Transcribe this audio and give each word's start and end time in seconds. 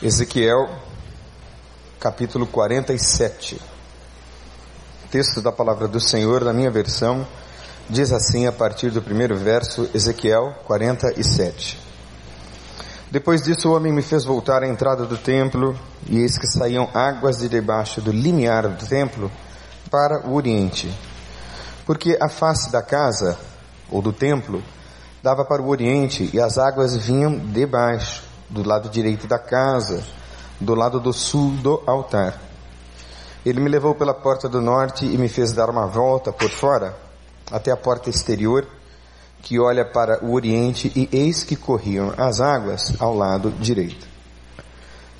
Ezequiel, 0.00 0.70
capítulo 1.98 2.46
47. 2.46 3.60
Texto 5.10 5.42
da 5.42 5.50
palavra 5.50 5.88
do 5.88 5.98
Senhor, 5.98 6.44
na 6.44 6.52
minha 6.52 6.70
versão, 6.70 7.26
diz 7.90 8.12
assim 8.12 8.46
a 8.46 8.52
partir 8.52 8.92
do 8.92 9.02
primeiro 9.02 9.36
verso, 9.36 9.90
Ezequiel 9.92 10.54
47. 10.66 11.80
Depois 13.10 13.42
disso 13.42 13.70
o 13.70 13.74
homem 13.74 13.92
me 13.92 14.00
fez 14.00 14.24
voltar 14.24 14.62
à 14.62 14.68
entrada 14.68 15.04
do 15.04 15.18
templo, 15.18 15.76
e 16.06 16.18
eis 16.18 16.38
que 16.38 16.46
saíam 16.46 16.88
águas 16.94 17.38
de 17.38 17.48
debaixo 17.48 18.00
do 18.00 18.12
limiar 18.12 18.68
do 18.68 18.86
templo 18.86 19.28
para 19.90 20.28
o 20.28 20.34
oriente. 20.34 20.88
Porque 21.84 22.16
a 22.22 22.28
face 22.28 22.70
da 22.70 22.82
casa, 22.82 23.36
ou 23.90 24.00
do 24.00 24.12
templo, 24.12 24.62
dava 25.24 25.44
para 25.44 25.60
o 25.60 25.66
oriente, 25.66 26.30
e 26.32 26.40
as 26.40 26.56
águas 26.56 26.96
vinham 26.96 27.36
debaixo 27.36 28.27
do 28.48 28.66
lado 28.66 28.88
direito 28.88 29.26
da 29.26 29.38
casa, 29.38 30.02
do 30.60 30.74
lado 30.74 30.98
do 30.98 31.12
sul 31.12 31.50
do 31.52 31.82
altar. 31.86 32.40
Ele 33.44 33.60
me 33.60 33.68
levou 33.68 33.94
pela 33.94 34.14
porta 34.14 34.48
do 34.48 34.60
norte 34.60 35.06
e 35.06 35.16
me 35.16 35.28
fez 35.28 35.52
dar 35.52 35.70
uma 35.70 35.86
volta 35.86 36.32
por 36.32 36.50
fora, 36.50 36.96
até 37.50 37.70
a 37.70 37.76
porta 37.76 38.10
exterior, 38.10 38.66
que 39.40 39.58
olha 39.58 39.84
para 39.84 40.24
o 40.24 40.32
oriente, 40.32 40.92
e 40.96 41.08
eis 41.12 41.44
que 41.44 41.54
corriam 41.54 42.12
as 42.16 42.40
águas 42.40 42.94
ao 43.00 43.14
lado 43.14 43.50
direito. 43.52 44.06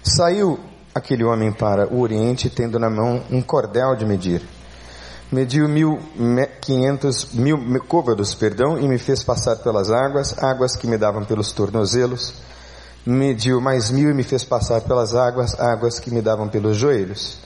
Saiu 0.03 0.59
aquele 0.95 1.25
homem 1.25 1.53
para 1.53 1.87
o 1.89 2.01
oriente, 2.01 2.51
tendo 2.51 2.79
na 2.79 2.91
mão 2.91 3.23
um 3.31 3.41
cordel 3.41 3.95
de 3.95 4.05
medir. 4.05 4.43
Mediu 5.31 5.69
mil, 5.69 5.99
quinhentos, 6.61 7.33
mil 7.33 7.59
côvados, 7.87 8.35
perdão, 8.35 8.79
e 8.79 8.89
me 8.89 8.99
fez 8.99 9.23
passar 9.23 9.57
pelas 9.57 9.91
águas, 9.91 10.37
águas 10.43 10.75
que 10.75 10.87
me 10.87 10.99
davam 10.99 11.25
pelos 11.25 11.53
tornozelos 11.53 12.35
mediu 13.09 13.59
mais 13.59 13.91
mil 13.91 14.11
e 14.11 14.15
me 14.15 14.23
fez 14.23 14.45
passar 14.45 14.83
pelas 14.83 15.15
águas, 15.15 15.59
águas 15.59 15.99
que 15.99 16.11
me 16.11 16.21
davam 16.21 16.47
pelos 16.47 16.77
joelhos. 16.77 17.39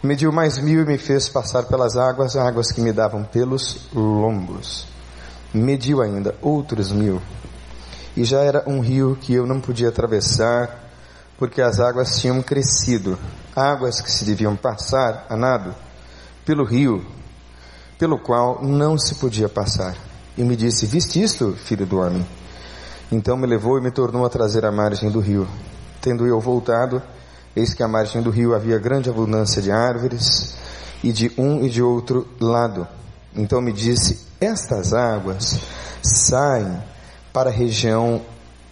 Mediu 0.00 0.30
mais 0.30 0.56
mil 0.56 0.82
e 0.82 0.86
me 0.86 0.96
fez 0.96 1.28
passar 1.28 1.64
pelas 1.64 1.96
águas, 1.96 2.36
águas 2.36 2.70
que 2.70 2.80
me 2.80 2.92
davam 2.92 3.24
pelos 3.24 3.88
lombos. 3.92 4.86
Mediu 5.52 6.00
ainda 6.00 6.36
outros 6.40 6.92
mil. 6.92 7.20
E 8.16 8.22
já 8.22 8.38
era 8.42 8.62
um 8.68 8.78
rio 8.78 9.18
que 9.20 9.34
eu 9.34 9.48
não 9.48 9.60
podia 9.60 9.88
atravessar, 9.88 10.92
porque 11.36 11.60
as 11.60 11.80
águas 11.80 12.20
tinham 12.20 12.40
crescido, 12.40 13.18
águas 13.54 14.00
que 14.00 14.12
se 14.12 14.24
deviam 14.24 14.54
passar 14.54 15.26
a 15.28 15.36
nado, 15.36 15.74
pelo 16.46 16.64
rio, 16.64 17.04
pelo 17.98 18.16
qual 18.16 18.62
não 18.62 18.96
se 18.96 19.16
podia 19.16 19.48
passar. 19.48 19.96
E 20.38 20.44
me 20.44 20.54
disse: 20.54 20.86
Viste 20.86 21.20
isto, 21.20 21.52
filho 21.56 21.84
do 21.84 21.98
homem? 21.98 22.24
Então 23.10 23.36
me 23.36 23.46
levou 23.46 23.78
e 23.78 23.82
me 23.82 23.90
tornou 23.90 24.24
a 24.24 24.30
trazer 24.30 24.64
à 24.64 24.70
margem 24.70 25.10
do 25.10 25.20
rio. 25.20 25.48
Tendo 26.00 26.26
eu 26.26 26.40
voltado, 26.40 27.02
eis 27.54 27.74
que 27.74 27.82
à 27.82 27.88
margem 27.88 28.22
do 28.22 28.30
rio 28.30 28.54
havia 28.54 28.78
grande 28.78 29.10
abundância 29.10 29.60
de 29.60 29.70
árvores, 29.70 30.56
e 31.02 31.12
de 31.12 31.32
um 31.36 31.64
e 31.64 31.70
de 31.70 31.82
outro 31.82 32.26
lado. 32.40 32.86
Então 33.34 33.60
me 33.60 33.72
disse: 33.72 34.26
Estas 34.40 34.92
águas 34.92 35.58
saem 36.02 36.82
para 37.32 37.50
a 37.50 37.52
região 37.52 38.22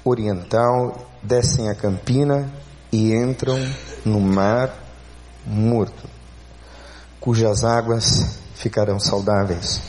oriental, 0.04 1.10
descem 1.22 1.68
a 1.68 1.74
campina 1.74 2.50
e 2.92 3.12
entram 3.14 3.58
no 4.04 4.20
mar 4.20 4.74
morto, 5.46 6.08
cujas 7.20 7.64
águas 7.64 8.38
ficarão 8.54 8.98
saudáveis. 8.98 9.80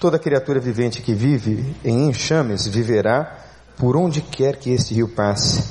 Toda 0.00 0.18
criatura 0.18 0.58
vivente 0.58 1.00
que 1.00 1.14
vive 1.14 1.76
em 1.84 2.08
enxames 2.08 2.66
viverá 2.66 3.38
por 3.76 3.96
onde 3.96 4.20
quer 4.20 4.56
que 4.56 4.70
este 4.70 4.94
rio 4.94 5.08
passe, 5.08 5.64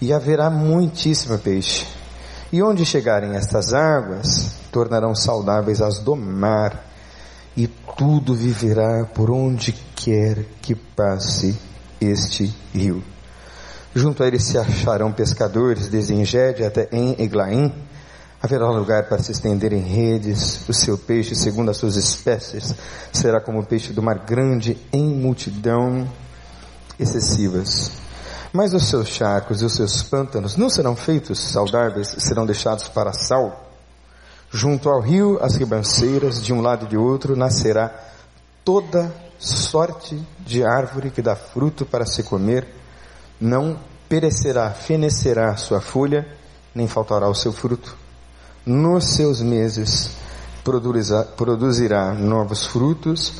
e 0.00 0.12
haverá 0.12 0.50
muitíssimo 0.50 1.38
peixe. 1.38 1.86
E 2.52 2.62
onde 2.62 2.84
chegarem 2.84 3.34
estas 3.34 3.72
águas, 3.72 4.52
tornarão 4.70 5.14
saudáveis 5.14 5.80
as 5.80 5.98
do 5.98 6.16
mar, 6.16 6.86
e 7.56 7.66
tudo 7.96 8.34
viverá 8.34 9.04
por 9.04 9.30
onde 9.30 9.72
quer 9.94 10.44
que 10.60 10.74
passe 10.74 11.58
este 12.00 12.52
rio. 12.74 13.02
Junto 13.94 14.22
a 14.22 14.26
ele 14.26 14.40
se 14.40 14.56
acharão 14.56 15.12
pescadores, 15.12 15.88
desde 15.88 16.14
Engede 16.14 16.64
até 16.64 16.88
em 16.90 17.14
Eglaim. 17.18 17.72
Haverá 18.42 18.68
lugar 18.70 19.08
para 19.08 19.22
se 19.22 19.30
estender 19.30 19.72
em 19.72 19.82
redes, 19.82 20.66
o 20.68 20.72
seu 20.72 20.98
peixe, 20.98 21.34
segundo 21.34 21.70
as 21.70 21.76
suas 21.76 21.96
espécies, 21.96 22.74
será 23.12 23.40
como 23.40 23.60
o 23.60 23.66
peixe 23.66 23.92
do 23.92 24.02
mar 24.02 24.18
grande 24.26 24.76
em 24.92 25.14
multidão 25.14 26.08
excessivas. 26.98 27.92
Mas 28.52 28.74
os 28.74 28.88
seus 28.88 29.08
charcos 29.08 29.62
e 29.62 29.64
os 29.64 29.74
seus 29.74 30.02
pântanos 30.02 30.56
não 30.56 30.68
serão 30.68 30.94
feitos 30.94 31.40
saudáveis, 31.40 32.14
serão 32.18 32.44
deixados 32.44 32.88
para 32.88 33.12
sal. 33.12 33.70
Junto 34.50 34.90
ao 34.90 35.00
rio, 35.00 35.38
as 35.40 35.56
ribanceiras, 35.56 36.42
de 36.42 36.52
um 36.52 36.60
lado 36.60 36.84
e 36.84 36.88
de 36.88 36.96
outro, 36.96 37.34
nascerá 37.34 37.90
toda 38.62 39.10
sorte 39.38 40.22
de 40.40 40.62
árvore 40.62 41.10
que 41.10 41.22
dá 41.22 41.34
fruto 41.34 41.86
para 41.86 42.04
se 42.04 42.22
comer, 42.22 42.68
não 43.40 43.78
perecerá, 44.08 44.70
fenecerá 44.70 45.56
sua 45.56 45.80
folha, 45.80 46.28
nem 46.74 46.86
faltará 46.86 47.28
o 47.28 47.34
seu 47.34 47.52
fruto. 47.52 47.96
Nos 48.64 49.14
seus 49.14 49.40
meses 49.40 50.10
produzirá 51.36 52.12
novos 52.12 52.66
frutos, 52.66 53.32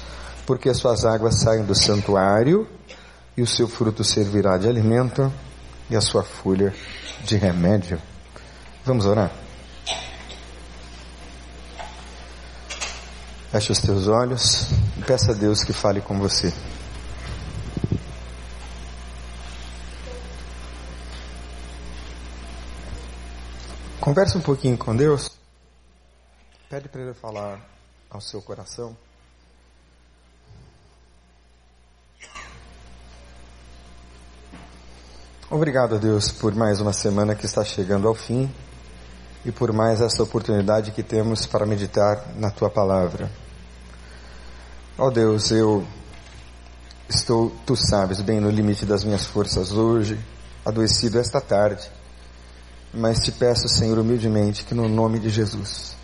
porque 0.46 0.70
as 0.70 0.78
suas 0.78 1.04
águas 1.04 1.36
saem 1.40 1.64
do 1.64 1.74
santuário 1.74 2.66
e 3.37 3.43
o 3.43 3.47
seu 3.47 3.69
fruto 3.69 4.04
servirá 4.04 4.59
de 4.59 4.69
alimento 4.69 5.32
e 5.88 5.97
a 5.97 6.00
sua 6.00 6.22
folha 6.22 6.75
de 7.25 7.37
remédio. 7.37 8.00
Vamos 8.84 9.06
orar? 9.06 9.32
Feche 13.50 13.72
os 13.72 13.81
teus 13.81 14.09
olhos 14.09 14.70
e 14.98 15.03
peça 15.04 15.32
a 15.32 15.34
Deus 15.34 15.62
que 15.62 15.72
fale 15.72 16.00
com 16.00 16.19
você. 16.19 16.53
Converse 24.00 24.37
um 24.37 24.41
pouquinho 24.41 24.76
com 24.76 24.97
Deus. 24.97 25.31
Pede 26.69 26.88
para 26.88 27.03
Ele 27.03 27.14
falar 27.14 27.60
ao 28.10 28.20
seu 28.20 28.43
coração. 28.43 28.97
Obrigado, 35.54 35.98
Deus, 35.98 36.32
por 36.32 36.54
mais 36.54 36.80
uma 36.80 36.94
semana 36.94 37.34
que 37.34 37.44
está 37.44 37.62
chegando 37.62 38.08
ao 38.08 38.14
fim 38.14 38.50
e 39.44 39.52
por 39.52 39.70
mais 39.70 40.00
essa 40.00 40.22
oportunidade 40.22 40.92
que 40.92 41.02
temos 41.02 41.44
para 41.44 41.66
meditar 41.66 42.24
na 42.38 42.50
tua 42.50 42.70
palavra. 42.70 43.30
Ó 44.96 45.08
oh, 45.08 45.10
Deus, 45.10 45.50
eu 45.50 45.86
estou, 47.06 47.52
tu 47.66 47.76
sabes, 47.76 48.22
bem 48.22 48.40
no 48.40 48.48
limite 48.48 48.86
das 48.86 49.04
minhas 49.04 49.26
forças 49.26 49.72
hoje, 49.72 50.18
adoecido 50.64 51.18
esta 51.18 51.38
tarde, 51.38 51.86
mas 52.94 53.19
te 53.19 53.30
peço, 53.30 53.69
Senhor, 53.69 53.98
humildemente, 53.98 54.64
que 54.64 54.74
no 54.74 54.88
nome 54.88 55.19
de 55.19 55.28
Jesus, 55.28 55.94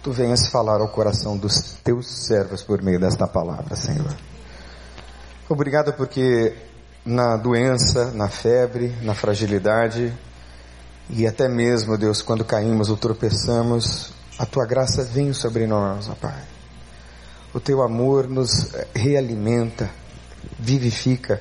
tu 0.00 0.12
venhas 0.12 0.46
falar 0.46 0.80
ao 0.80 0.90
coração 0.90 1.36
dos 1.36 1.72
teus 1.82 2.06
servos 2.28 2.62
por 2.62 2.80
meio 2.80 3.00
desta 3.00 3.26
palavra, 3.26 3.74
Senhor. 3.74 4.16
Obrigado 5.48 5.92
porque 5.94 6.54
na 7.06 7.36
doença, 7.36 8.10
na 8.10 8.28
febre, 8.28 8.92
na 9.02 9.14
fragilidade 9.14 10.12
e 11.08 11.24
até 11.26 11.48
mesmo, 11.48 11.96
Deus, 11.96 12.20
quando 12.20 12.44
caímos 12.44 12.90
ou 12.90 12.96
tropeçamos, 12.96 14.12
a 14.36 14.44
tua 14.44 14.66
graça 14.66 15.04
vem 15.04 15.32
sobre 15.32 15.66
nós, 15.66 16.08
ó 16.08 16.14
Pai. 16.14 16.42
O 17.54 17.60
teu 17.60 17.80
amor 17.80 18.28
nos 18.28 18.72
realimenta, 18.92 19.88
vivifica, 20.58 21.40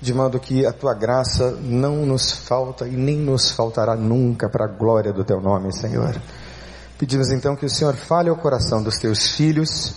de 0.00 0.14
modo 0.14 0.38
que 0.38 0.64
a 0.64 0.72
tua 0.72 0.94
graça 0.94 1.50
não 1.60 2.06
nos 2.06 2.30
falta 2.30 2.86
e 2.86 2.92
nem 2.92 3.16
nos 3.16 3.50
faltará 3.50 3.96
nunca 3.96 4.48
para 4.48 4.64
a 4.64 4.68
glória 4.68 5.12
do 5.12 5.24
teu 5.24 5.40
nome, 5.40 5.72
Senhor. 5.72 6.16
Pedimos 6.96 7.30
então 7.30 7.56
que 7.56 7.66
o 7.66 7.70
Senhor 7.70 7.94
fale 7.94 8.28
ao 8.28 8.36
coração 8.36 8.80
dos 8.80 8.96
teus 8.96 9.32
filhos 9.32 9.96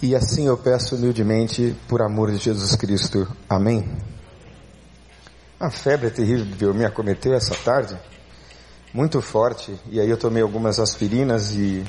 e 0.00 0.14
assim 0.14 0.46
eu 0.46 0.56
peço 0.56 0.94
humildemente, 0.94 1.76
por 1.88 2.00
amor 2.00 2.30
de 2.30 2.38
Jesus 2.38 2.76
Cristo. 2.76 3.26
Amém. 3.48 3.98
A 5.58 5.70
febre 5.70 6.08
terrível 6.10 6.72
me 6.72 6.84
acometeu 6.84 7.34
essa 7.34 7.54
tarde, 7.56 7.98
muito 8.94 9.20
forte, 9.20 9.76
e 9.90 10.00
aí 10.00 10.08
eu 10.08 10.16
tomei 10.16 10.40
algumas 10.40 10.78
aspirinas 10.78 11.52
e 11.56 11.84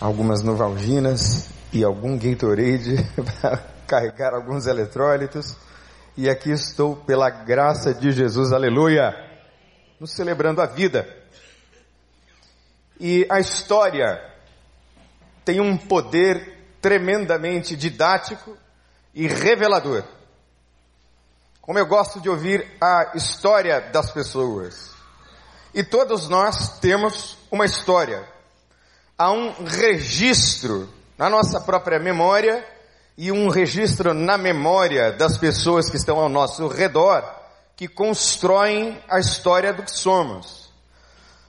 algumas 0.00 0.42
novalginas 0.42 1.48
e 1.72 1.82
algum 1.82 2.16
Gatorade 2.16 2.96
para 3.40 3.58
carregar 3.88 4.32
alguns 4.32 4.66
eletrólitos. 4.68 5.56
E 6.16 6.30
aqui 6.30 6.52
estou 6.52 6.94
pela 6.94 7.28
graça 7.28 7.92
de 7.92 8.12
Jesus, 8.12 8.52
aleluia, 8.52 9.12
nos 9.98 10.12
celebrando 10.12 10.62
a 10.62 10.66
vida. 10.66 11.08
E 13.00 13.26
a 13.28 13.40
história 13.40 14.22
tem 15.44 15.60
um 15.60 15.76
poder 15.76 16.55
tremendamente 16.86 17.74
didático 17.74 18.56
e 19.12 19.26
revelador. 19.26 20.04
Como 21.60 21.80
eu 21.80 21.84
gosto 21.84 22.20
de 22.20 22.30
ouvir 22.30 22.64
a 22.80 23.10
história 23.16 23.80
das 23.80 24.12
pessoas. 24.12 24.94
e 25.74 25.82
todos 25.82 26.28
nós 26.28 26.78
temos 26.78 27.36
uma 27.50 27.64
história. 27.64 28.24
Há 29.18 29.32
um 29.32 29.64
registro 29.64 30.88
na 31.18 31.28
nossa 31.28 31.60
própria 31.60 31.98
memória 31.98 32.64
e 33.18 33.32
um 33.32 33.48
registro 33.48 34.14
na 34.14 34.38
memória 34.38 35.10
das 35.10 35.36
pessoas 35.36 35.90
que 35.90 35.96
estão 35.96 36.20
ao 36.20 36.28
nosso 36.28 36.68
redor 36.68 37.24
que 37.74 37.88
constroem 37.88 39.02
a 39.08 39.18
história 39.18 39.72
do 39.72 39.82
que 39.82 39.90
somos. 39.90 40.65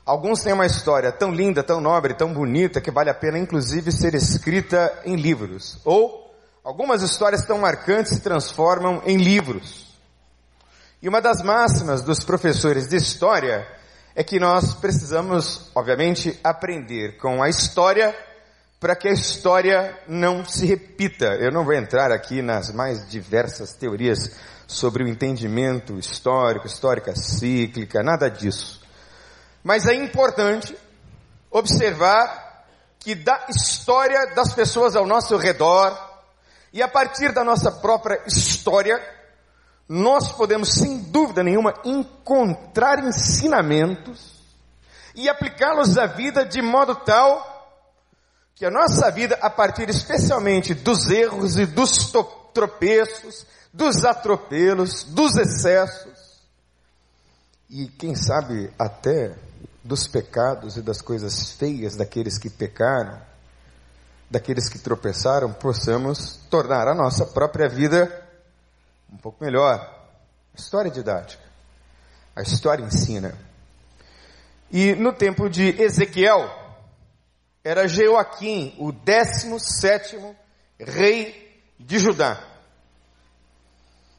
Alguns 0.07 0.41
têm 0.41 0.53
uma 0.53 0.65
história 0.65 1.11
tão 1.11 1.33
linda, 1.33 1.61
tão 1.61 1.81
nobre, 1.81 2.13
tão 2.13 2.33
bonita 2.33 2.79
que 2.79 2.89
vale 2.89 3.09
a 3.09 3.13
pena 3.13 3.37
inclusive 3.37 3.91
ser 3.91 4.15
escrita 4.15 5.01
em 5.03 5.17
livros. 5.17 5.77
Ou 5.83 6.33
algumas 6.63 7.01
histórias 7.01 7.45
tão 7.45 7.57
marcantes 7.57 8.13
se 8.13 8.21
transformam 8.21 9.01
em 9.05 9.17
livros. 9.17 9.85
E 11.01 11.09
uma 11.09 11.19
das 11.19 11.41
máximas 11.41 12.01
dos 12.01 12.23
professores 12.23 12.87
de 12.87 12.95
história 12.95 13.67
é 14.15 14.23
que 14.23 14.39
nós 14.39 14.73
precisamos, 14.75 15.69
obviamente, 15.75 16.39
aprender 16.41 17.17
com 17.17 17.43
a 17.43 17.49
história 17.49 18.15
para 18.79 18.95
que 18.95 19.09
a 19.09 19.13
história 19.13 19.93
não 20.07 20.45
se 20.45 20.65
repita. 20.65 21.35
Eu 21.35 21.51
não 21.51 21.65
vou 21.65 21.73
entrar 21.73 22.13
aqui 22.13 22.41
nas 22.41 22.71
mais 22.71 23.09
diversas 23.09 23.73
teorias 23.73 24.31
sobre 24.65 25.03
o 25.03 25.07
entendimento 25.07 25.99
histórico, 25.99 26.65
histórica 26.65 27.13
cíclica, 27.13 28.01
nada 28.01 28.29
disso. 28.29 28.76
Mas 29.67 29.85
é 29.85 29.93
importante 29.93 30.73
observar 31.51 32.63
que 32.99 33.13
da 33.13 33.47
história 33.49 34.27
das 34.27 34.53
pessoas 34.53 34.95
ao 34.95 35.05
nosso 35.05 35.35
redor. 35.35 35.93
E 36.71 36.81
a 36.81 36.87
partir 36.87 37.33
da 37.33 37.43
nossa 37.43 37.69
própria 37.69 38.23
história, 38.25 38.97
nós 39.89 40.31
podemos, 40.31 40.69
sem 40.71 40.99
dúvida 40.99 41.43
nenhuma, 41.43 41.73
encontrar 41.83 43.03
ensinamentos 43.03 44.41
e 45.13 45.27
aplicá-los 45.27 45.97
à 45.97 46.05
vida 46.05 46.45
de 46.45 46.61
modo 46.61 46.95
tal 46.95 47.75
que 48.55 48.65
a 48.65 48.71
nossa 48.71 49.11
vida, 49.11 49.37
a 49.41 49.49
partir 49.49 49.89
especialmente 49.89 50.73
dos 50.73 51.09
erros 51.09 51.57
e 51.57 51.65
dos 51.65 52.09
tropeços, 52.53 53.45
dos 53.73 54.05
atropelos, 54.05 55.03
dos 55.03 55.35
excessos, 55.35 56.41
e 57.69 57.87
quem 57.87 58.15
sabe 58.15 58.71
até 58.79 59.35
dos 59.87 60.05
pecados 60.05 60.75
e 60.75 60.81
das 60.81 61.01
coisas 61.01 61.51
feias 61.53 61.95
daqueles 61.95 62.37
que 62.37 62.49
pecaram, 62.49 63.19
daqueles 64.29 64.67
que 64.67 64.77
tropeçaram, 64.77 65.53
possamos 65.53 66.35
tornar 66.49 66.87
a 66.89 66.93
nossa 66.93 67.25
própria 67.25 67.69
vida 67.69 68.25
um 69.11 69.17
pouco 69.17 69.43
melhor. 69.43 69.95
História 70.53 70.91
didática. 70.91 71.43
A 72.35 72.41
história 72.41 72.83
ensina. 72.83 73.33
E 74.69 74.93
no 74.95 75.13
tempo 75.13 75.49
de 75.49 75.81
Ezequiel, 75.81 76.49
era 77.63 77.87
Jeoaquim, 77.87 78.75
o 78.77 78.91
17 78.91 80.17
rei 80.77 81.63
de 81.79 81.97
Judá. 81.97 82.43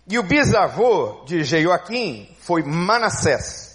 E 0.07 0.19
o 0.19 0.23
bisavô 0.23 1.25
de 1.27 1.45
Jeoaquim 1.45 2.35
foi 2.41 2.63
Manassés. 2.63 3.68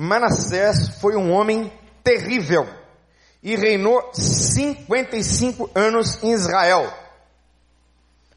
Manassés 0.00 0.90
foi 1.00 1.16
um 1.16 1.32
homem 1.32 1.72
terrível 2.04 2.72
e 3.42 3.56
reinou 3.56 4.12
55 4.14 5.72
anos 5.74 6.22
em 6.22 6.30
Israel. 6.32 6.96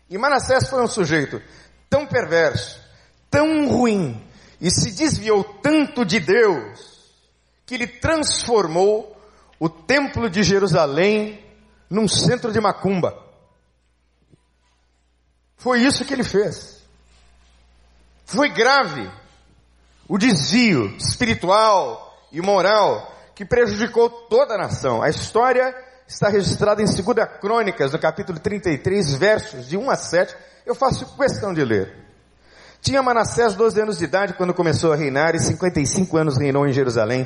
E 0.10 0.18
Manassés 0.18 0.68
foi 0.68 0.82
um 0.82 0.88
sujeito 0.88 1.40
tão 1.88 2.08
perverso, 2.08 2.82
tão 3.30 3.70
ruim, 3.70 4.28
e 4.60 4.72
se 4.72 4.90
desviou 4.92 5.44
tanto 5.44 6.04
de 6.04 6.20
Deus, 6.20 7.14
que 7.68 7.76
ele 7.76 7.86
transformou 7.86 9.16
o 9.60 9.70
templo 9.70 10.32
de 10.32 10.42
Jerusalém 10.42 11.46
num 11.88 12.08
centro 12.08 12.52
de 12.52 12.60
macumba. 12.60 13.24
Foi 15.58 15.80
isso 15.82 16.04
que 16.06 16.14
ele 16.14 16.24
fez. 16.24 16.82
Foi 18.26 18.50
grave 18.50 19.21
o 20.12 20.18
desvio 20.18 20.94
espiritual 20.98 22.14
e 22.34 22.42
moral 22.42 23.10
que 23.34 23.46
prejudicou 23.46 24.10
toda 24.10 24.56
a 24.56 24.58
nação. 24.58 25.02
A 25.02 25.08
história 25.08 25.74
está 26.06 26.28
registrada 26.28 26.82
em 26.82 26.86
2 26.86 27.00
Crônicas, 27.40 27.94
no 27.94 27.98
capítulo 27.98 28.38
33, 28.38 29.14
versos 29.14 29.70
de 29.70 29.78
1 29.78 29.90
a 29.90 29.96
7, 29.96 30.36
eu 30.66 30.76
faço 30.76 31.16
questão 31.16 31.54
de 31.54 31.64
ler. 31.64 31.96
Tinha 32.82 33.02
Manassés 33.02 33.56
12 33.56 33.80
anos 33.80 34.00
de 34.00 34.04
idade 34.04 34.34
quando 34.34 34.54
começou 34.54 34.92
a 34.92 34.98
reinar 34.98 35.34
e 35.34 35.40
55 35.40 36.18
anos 36.18 36.38
reinou 36.38 36.68
em 36.68 36.74
Jerusalém 36.74 37.26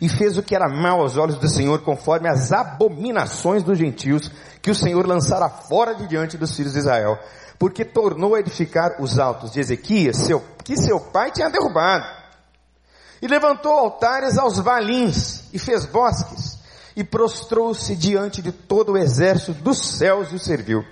e 0.00 0.08
fez 0.08 0.36
o 0.36 0.42
que 0.42 0.56
era 0.56 0.68
mal 0.68 1.02
aos 1.02 1.16
olhos 1.16 1.38
do 1.38 1.48
Senhor 1.48 1.82
conforme 1.82 2.28
as 2.28 2.50
abominações 2.50 3.62
dos 3.62 3.78
gentios 3.78 4.28
que 4.60 4.72
o 4.72 4.74
Senhor 4.74 5.06
lançara 5.06 5.48
fora 5.48 5.94
de 5.94 6.08
diante 6.08 6.36
dos 6.36 6.56
filhos 6.56 6.72
de 6.72 6.80
Israel, 6.80 7.16
porque 7.60 7.84
tornou 7.84 8.34
a 8.34 8.40
edificar 8.40 8.96
os 9.00 9.20
altos 9.20 9.52
de 9.52 9.60
Ezequias, 9.60 10.16
seu, 10.16 10.42
que 10.64 10.76
seu 10.76 10.98
pai 10.98 11.30
tinha 11.30 11.48
derrubado. 11.48 12.13
E 13.22 13.26
levantou 13.26 13.72
altares 13.72 14.38
aos 14.38 14.58
valins 14.58 15.44
e 15.52 15.58
fez 15.58 15.86
bosques 15.86 16.58
e 16.96 17.02
prostrou-se 17.02 17.96
diante 17.96 18.40
de 18.40 18.52
todo 18.52 18.92
o 18.92 18.98
exército 18.98 19.52
dos 19.54 19.78
céus 19.96 20.30
e 20.30 20.36
o 20.36 20.38
serviu. 20.38 20.84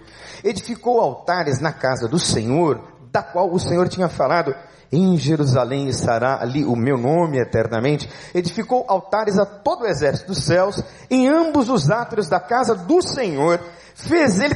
Edificou 0.42 1.00
altares 1.00 1.60
na 1.60 1.72
casa 1.72 2.08
do 2.08 2.18
Senhor, 2.18 2.80
da 3.12 3.22
qual 3.22 3.52
o 3.52 3.60
Senhor 3.60 3.88
tinha 3.88 4.08
falado, 4.08 4.54
em 4.92 5.16
Jerusalém 5.16 5.88
estará 5.88 6.38
ali 6.42 6.66
o 6.66 6.76
meu 6.76 6.98
nome 6.98 7.40
eternamente. 7.40 8.10
Edificou 8.34 8.84
altares 8.86 9.38
a 9.38 9.46
todo 9.46 9.82
o 9.82 9.86
exército 9.86 10.28
dos 10.28 10.44
céus, 10.44 10.84
em 11.10 11.28
ambos 11.28 11.70
os 11.70 11.90
átrios 11.90 12.28
da 12.28 12.38
casa 12.38 12.74
do 12.74 13.00
Senhor. 13.00 13.58
Fez 13.94 14.38
ele 14.38 14.54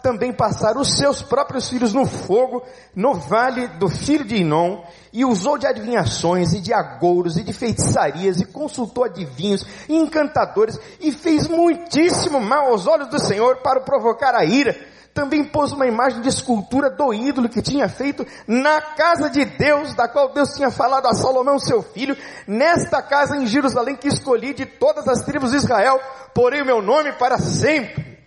também 0.00 0.32
passar 0.32 0.76
os 0.76 0.96
seus 0.96 1.22
próprios 1.22 1.68
filhos 1.68 1.92
no 1.92 2.06
fogo, 2.06 2.62
no 2.94 3.14
vale 3.14 3.66
do 3.66 3.88
filho 3.88 4.24
de 4.24 4.36
Inom, 4.36 4.84
e 5.12 5.24
usou 5.24 5.58
de 5.58 5.66
adivinhações, 5.66 6.52
e 6.52 6.60
de 6.60 6.72
agouros, 6.72 7.36
e 7.36 7.42
de 7.42 7.52
feitiçarias, 7.52 8.40
e 8.40 8.44
consultou 8.44 9.04
adivinhos, 9.04 9.66
e 9.88 9.96
encantadores, 9.96 10.78
e 11.00 11.10
fez 11.10 11.48
muitíssimo 11.48 12.40
mal 12.40 12.68
aos 12.68 12.86
olhos 12.86 13.08
do 13.08 13.18
Senhor 13.18 13.56
para 13.56 13.80
provocar 13.80 14.34
a 14.34 14.44
ira 14.44 14.93
também 15.14 15.44
pôs 15.44 15.70
uma 15.70 15.86
imagem 15.86 16.20
de 16.20 16.28
escultura 16.28 16.90
do 16.90 17.14
ídolo 17.14 17.48
que 17.48 17.62
tinha 17.62 17.88
feito 17.88 18.26
na 18.48 18.80
casa 18.80 19.30
de 19.30 19.44
Deus, 19.44 19.94
da 19.94 20.08
qual 20.08 20.34
Deus 20.34 20.50
tinha 20.50 20.72
falado 20.72 21.06
a 21.06 21.14
Salomão, 21.14 21.56
seu 21.56 21.82
filho, 21.82 22.16
nesta 22.48 23.00
casa 23.00 23.36
em 23.36 23.46
Jerusalém 23.46 23.94
que 23.94 24.08
escolhi 24.08 24.52
de 24.52 24.66
todas 24.66 25.06
as 25.06 25.24
tribos 25.24 25.52
de 25.52 25.58
Israel, 25.58 26.00
porém 26.34 26.62
o 26.62 26.66
meu 26.66 26.82
nome 26.82 27.12
para 27.12 27.38
sempre. 27.38 28.18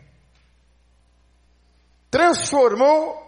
Transformou 2.09 3.21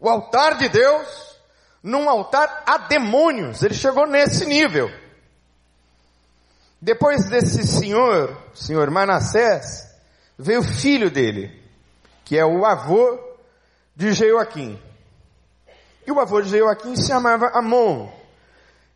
o 0.00 0.08
altar 0.08 0.58
de 0.58 0.68
Deus 0.68 1.38
num 1.80 2.08
altar 2.08 2.64
a 2.66 2.78
demônios. 2.78 3.62
Ele 3.62 3.74
chegou 3.74 4.08
nesse 4.08 4.44
nível. 4.44 4.90
Depois 6.80 7.28
desse 7.28 7.64
senhor, 7.64 8.36
senhor 8.54 8.90
Manassés, 8.90 9.88
veio 10.36 10.60
o 10.60 10.64
filho 10.64 11.10
dele, 11.12 11.67
que 12.28 12.36
é 12.36 12.44
o 12.44 12.66
avô 12.66 13.18
de 13.96 14.12
Jeoaquim. 14.12 14.78
E 16.06 16.12
o 16.12 16.20
avô 16.20 16.42
de 16.42 16.50
Jeoaquim 16.50 16.94
se 16.94 17.08
chamava 17.08 17.48
Amon. 17.54 18.12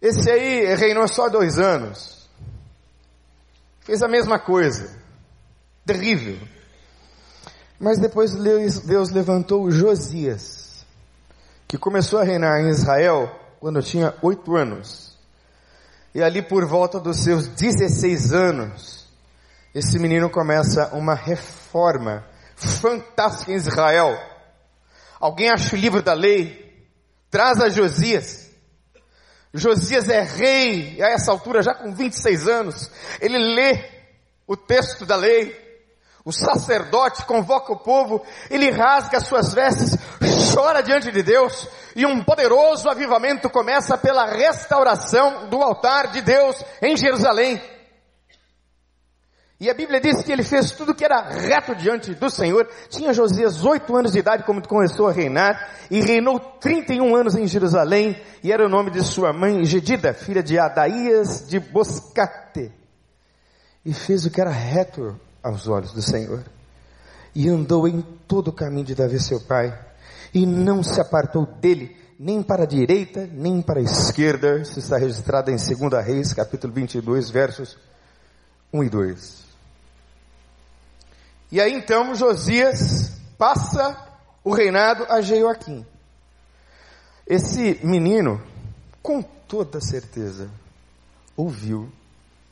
Esse 0.03 0.31
aí 0.31 0.75
reinou 0.75 1.09
só 1.09 1.31
dois 1.31 1.59
anos. 1.59 2.29
Fez 3.81 4.03
a 4.03 4.09
mesma 4.09 4.39
coisa. 4.39 4.95
Terrível. 5.87 6.37
Mas 7.81 7.99
depois 7.99 8.35
Deus 8.35 9.09
levantou 9.11 9.71
Josias, 9.71 10.85
que 11.67 11.79
começou 11.79 12.21
a 12.21 12.25
reinar 12.25 12.61
em 12.61 12.69
Israel 12.69 13.35
quando 13.59 13.83
tinha 13.83 14.15
oito 14.21 14.55
anos. 14.55 15.17
E 16.15 16.23
ali 16.23 16.43
por 16.43 16.67
volta 16.67 17.01
dos 17.01 17.25
seus 17.25 17.49
16 17.49 18.35
anos, 18.35 19.09
esse 19.75 19.99
menino 19.99 20.29
começa 20.29 20.95
uma 20.95 21.15
reforma 21.15 22.31
fantástica 22.65 23.53
em 23.53 23.57
Israel. 23.57 24.19
Alguém 25.21 25.51
acha 25.51 25.75
o 25.75 25.79
livro 25.79 26.03
da 26.03 26.15
lei? 26.15 26.87
Traz 27.31 27.61
a 27.61 27.69
Josias. 27.69 28.51
Josias 29.55 30.09
é 30.09 30.23
rei, 30.23 31.03
a 31.03 31.09
essa 31.11 31.31
altura 31.31 31.63
já 31.63 31.75
com 31.75 31.95
26 31.95 32.49
anos. 32.49 32.91
Ele 33.21 33.39
lê 33.39 33.85
o 34.47 34.57
texto 34.57 35.05
da 35.05 35.17
lei. 35.17 35.61
O 36.25 36.33
sacerdote 36.33 37.25
convoca 37.25 37.73
o 37.73 37.79
povo, 37.79 38.25
ele 38.49 38.71
rasga 38.71 39.19
suas 39.19 39.53
vestes, 39.53 39.97
chora 40.55 40.81
diante 40.81 41.11
de 41.11 41.21
Deus, 41.21 41.69
e 41.97 42.07
um 42.07 42.23
poderoso 42.23 42.89
avivamento 42.89 43.51
começa 43.51 43.99
pela 43.99 44.27
restauração 44.27 45.49
do 45.49 45.61
altar 45.61 46.13
de 46.13 46.21
Deus 46.21 46.65
em 46.81 46.97
Jerusalém. 46.97 47.61
E 49.63 49.71
a 49.71 49.75
Bíblia 49.75 50.01
diz 50.01 50.25
que 50.25 50.33
ele 50.33 50.43
fez 50.43 50.73
tudo 50.73 50.93
que 50.93 51.05
era 51.05 51.23
reto 51.23 51.73
diante 51.77 52.13
do 52.17 52.29
Senhor. 52.29 52.69
Tinha 52.89 53.13
Josias 53.13 53.65
oito 53.65 53.95
anos 53.97 54.11
de 54.11 54.19
idade 54.19 54.43
quando 54.43 54.67
começou 54.67 55.07
a 55.07 55.13
reinar 55.13 55.71
e 55.89 56.01
reinou 56.01 56.41
31 56.41 57.15
anos 57.15 57.37
em 57.37 57.47
Jerusalém 57.47 58.21
e 58.43 58.51
era 58.51 58.67
o 58.67 58.69
nome 58.69 58.91
de 58.91 59.05
sua 59.05 59.33
mãe 59.33 59.65
Gedida, 59.65 60.13
filha 60.13 60.43
de 60.43 60.59
Adaías 60.59 61.47
de 61.49 61.61
Boscate. 61.61 62.73
E 63.85 63.95
fez 63.95 64.27
o 64.27 64.33
que 64.33 64.41
era 64.41 64.51
reto 64.51 65.17
aos 65.41 65.69
olhos 65.69 65.93
do 65.93 66.03
Senhor. 66.03 66.43
E 67.33 67.49
andou 67.49 67.87
em 67.87 68.03
todo 68.27 68.49
o 68.49 68.53
caminho 68.53 68.87
de 68.87 68.97
Davi 68.97 69.21
seu 69.21 69.41
pai 69.43 69.79
e 70.35 70.45
não 70.45 70.83
se 70.83 71.01
apartou 71.01 71.47
dele 71.47 71.97
nem 72.19 72.43
para 72.43 72.65
a 72.65 72.67
direita, 72.67 73.31
nem 73.33 73.63
para 73.63 73.79
a 73.79 73.85
esquerda. 73.85 74.59
Isso 74.59 74.81
está 74.81 74.97
registrado 74.97 75.53
em 75.53 75.57
2 75.57 76.05
Reis, 76.05 76.33
capítulo 76.33 76.73
22, 76.73 77.31
versos 77.31 77.79
1 78.73 78.83
e 78.83 78.89
2. 78.89 79.42
E 81.53 81.61
aí 81.61 81.75
então 81.75 82.15
Josias 82.15 83.13
passa 83.37 83.95
o 84.43 84.55
reinado 84.55 85.05
a 85.11 85.21
Jeoaquim. 85.21 85.85
Esse 87.27 87.79
menino, 87.85 88.43
com 89.03 89.21
toda 89.23 89.79
certeza, 89.79 90.51
ouviu 91.37 91.93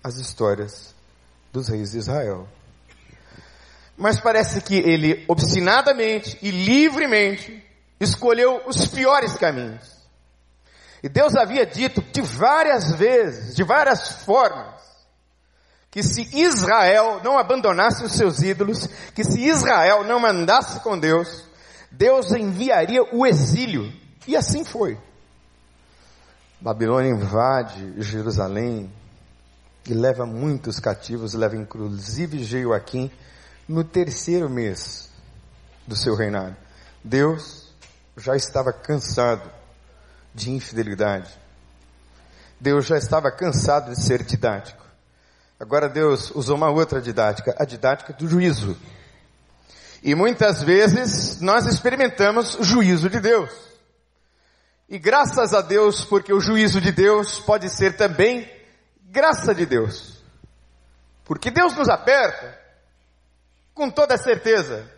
as 0.04 0.16
histórias 0.16 0.94
dos 1.50 1.68
reis 1.68 1.92
de 1.92 1.98
Israel. 1.98 2.46
Mas 3.96 4.20
parece 4.20 4.60
que 4.60 4.76
ele 4.76 5.24
obstinadamente 5.26 6.38
e 6.42 6.50
livremente 6.50 7.64
escolheu 7.98 8.60
os 8.66 8.86
piores 8.86 9.32
caminhos. 9.32 9.98
E 11.02 11.08
Deus 11.08 11.34
havia 11.36 11.64
dito 11.64 12.02
de 12.02 12.20
várias 12.20 12.92
vezes, 12.92 13.56
de 13.56 13.64
várias 13.64 14.24
formas, 14.26 14.79
que 15.90 16.02
se 16.02 16.22
Israel 16.32 17.20
não 17.24 17.36
abandonasse 17.36 18.04
os 18.04 18.12
seus 18.12 18.40
ídolos, 18.40 18.86
que 19.14 19.24
se 19.24 19.40
Israel 19.40 20.04
não 20.04 20.20
mandasse 20.20 20.80
com 20.80 20.98
Deus, 20.98 21.44
Deus 21.90 22.30
enviaria 22.30 23.02
o 23.12 23.26
exílio. 23.26 23.92
E 24.26 24.36
assim 24.36 24.64
foi. 24.64 24.96
Babilônia 26.60 27.10
invade 27.10 28.00
Jerusalém 28.02 28.92
e 29.86 29.94
leva 29.94 30.24
muitos 30.26 30.78
cativos, 30.78 31.34
leva 31.34 31.56
inclusive 31.56 32.44
Jeoaquim 32.44 33.10
no 33.66 33.82
terceiro 33.82 34.48
mês 34.48 35.10
do 35.86 35.96
seu 35.96 36.14
reinado. 36.14 36.56
Deus 37.02 37.72
já 38.16 38.36
estava 38.36 38.72
cansado 38.72 39.50
de 40.34 40.52
infidelidade. 40.52 41.30
Deus 42.60 42.86
já 42.86 42.98
estava 42.98 43.32
cansado 43.32 43.90
de 43.90 44.02
ser 44.02 44.22
didático. 44.22 44.84
Agora 45.60 45.90
Deus 45.90 46.30
usou 46.34 46.56
uma 46.56 46.70
outra 46.70 47.02
didática, 47.02 47.54
a 47.58 47.66
didática 47.66 48.14
do 48.14 48.26
juízo. 48.26 48.74
E 50.02 50.14
muitas 50.14 50.62
vezes 50.62 51.38
nós 51.42 51.66
experimentamos 51.66 52.54
o 52.54 52.64
juízo 52.64 53.10
de 53.10 53.20
Deus. 53.20 53.50
E 54.88 54.98
graças 54.98 55.52
a 55.52 55.60
Deus, 55.60 56.02
porque 56.02 56.32
o 56.32 56.40
juízo 56.40 56.80
de 56.80 56.90
Deus 56.90 57.38
pode 57.38 57.68
ser 57.68 57.94
também 57.94 58.50
graça 59.02 59.54
de 59.54 59.66
Deus. 59.66 60.24
Porque 61.26 61.50
Deus 61.50 61.76
nos 61.76 61.90
aperta, 61.90 62.58
com 63.74 63.90
toda 63.90 64.16
certeza. 64.16 64.90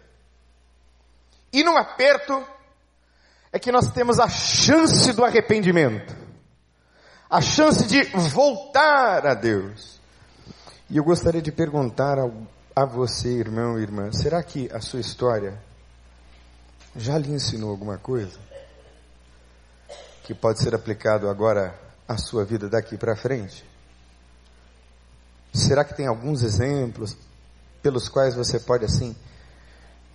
E 1.52 1.64
no 1.64 1.76
aperto 1.76 2.46
é 3.52 3.58
que 3.58 3.72
nós 3.72 3.88
temos 3.88 4.20
a 4.20 4.28
chance 4.28 5.12
do 5.12 5.24
arrependimento. 5.24 6.16
A 7.28 7.40
chance 7.40 7.84
de 7.84 8.04
voltar 8.04 9.26
a 9.26 9.34
Deus. 9.34 10.00
E 10.92 10.98
eu 10.98 11.04
gostaria 11.04 11.40
de 11.40 11.50
perguntar 11.50 12.18
a 12.76 12.84
você, 12.84 13.30
irmão 13.30 13.78
e 13.78 13.82
irmã, 13.82 14.12
será 14.12 14.42
que 14.42 14.70
a 14.70 14.78
sua 14.78 15.00
história 15.00 15.58
já 16.94 17.16
lhe 17.16 17.30
ensinou 17.30 17.70
alguma 17.70 17.96
coisa? 17.96 18.38
Que 20.22 20.34
pode 20.34 20.62
ser 20.62 20.74
aplicado 20.74 21.30
agora 21.30 21.74
à 22.06 22.18
sua 22.18 22.44
vida 22.44 22.68
daqui 22.68 22.98
para 22.98 23.16
frente? 23.16 23.64
Será 25.50 25.82
que 25.82 25.96
tem 25.96 26.06
alguns 26.06 26.42
exemplos 26.42 27.16
pelos 27.82 28.06
quais 28.06 28.34
você 28.34 28.60
pode 28.60 28.84
assim 28.84 29.16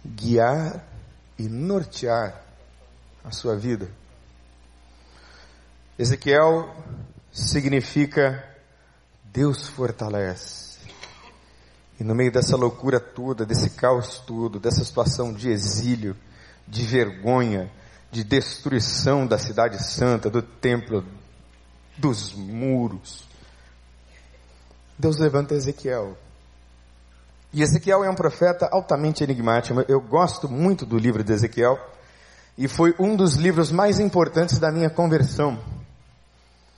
guiar 0.06 0.88
e 1.40 1.50
nortear 1.50 2.40
a 3.24 3.32
sua 3.32 3.56
vida? 3.56 3.90
Ezequiel 5.98 6.72
significa 7.32 8.57
Deus 9.38 9.68
fortalece. 9.68 10.80
E 12.00 12.04
no 12.04 12.16
meio 12.16 12.32
dessa 12.32 12.58
loucura 12.58 13.00
toda, 13.00 13.46
desse 13.46 13.70
caos 13.70 14.18
todo, 14.18 14.60
dessa 14.60 14.84
situação 14.84 15.32
de 15.32 15.52
exílio, 15.52 16.18
de 16.68 16.84
vergonha, 16.84 17.72
de 18.12 18.24
destruição 18.24 19.28
da 19.28 19.38
cidade 19.38 19.78
santa, 19.78 20.28
do 20.28 20.42
templo, 20.42 21.06
dos 21.96 22.34
muros, 22.34 23.28
Deus 24.98 25.20
levanta 25.20 25.54
Ezequiel. 25.54 26.18
E 27.54 27.62
Ezequiel 27.62 28.04
é 28.04 28.10
um 28.10 28.16
profeta 28.16 28.68
altamente 28.72 29.24
enigmático. 29.24 29.86
Eu 29.88 30.02
gosto 30.02 30.50
muito 30.50 30.84
do 30.84 30.98
livro 30.98 31.24
de 31.24 31.32
Ezequiel 31.32 31.78
e 32.58 32.68
foi 32.68 32.96
um 32.98 33.16
dos 33.16 33.36
livros 33.36 33.72
mais 33.72 34.00
importantes 34.00 34.58
da 34.58 34.72
minha 34.72 34.90
conversão. 34.90 35.77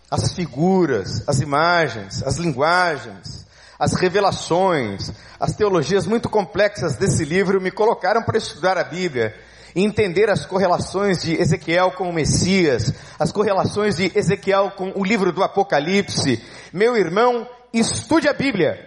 As 0.10 0.34
figuras, 0.34 1.28
as 1.28 1.39
imagens, 1.39 2.24
as 2.24 2.38
linguagens, 2.38 3.48
as 3.78 3.94
revelações, 3.94 5.12
as 5.39 5.56
teologias 5.56 6.06
muito 6.06 6.28
complexas 6.30 6.98
desse 6.98 7.24
livro 7.24 7.62
me 7.62 7.72
colocaram 7.72 8.22
para 8.24 8.38
estudar 8.38 8.78
a 8.78 8.84
Bíblia 8.84 9.34
e 9.75 9.84
entender 9.84 10.30
as 10.30 10.46
correlações 10.46 11.22
de 11.22 11.39
Ezequiel 11.39 11.92
com 11.92 12.10
o 12.10 12.13
Messias, 12.13 12.94
as 13.18 13.32
correlações 13.32 13.96
de 13.96 14.12
Ezequiel 14.18 14.72
com 14.72 14.92
o 14.96 15.04
livro 15.04 15.32
do 15.32 15.44
Apocalipse. 15.44 16.44
Meu 16.74 16.98
irmão, 16.98 17.48
estude 17.72 18.28
a 18.28 18.34
Bíblia. 18.34 18.86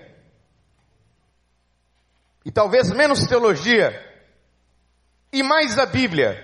E 2.45 2.51
talvez 2.51 2.91
menos 2.91 3.27
teologia 3.27 3.99
e 5.33 5.43
mais 5.43 5.79
a 5.79 5.87
Bíblia. 5.87 6.37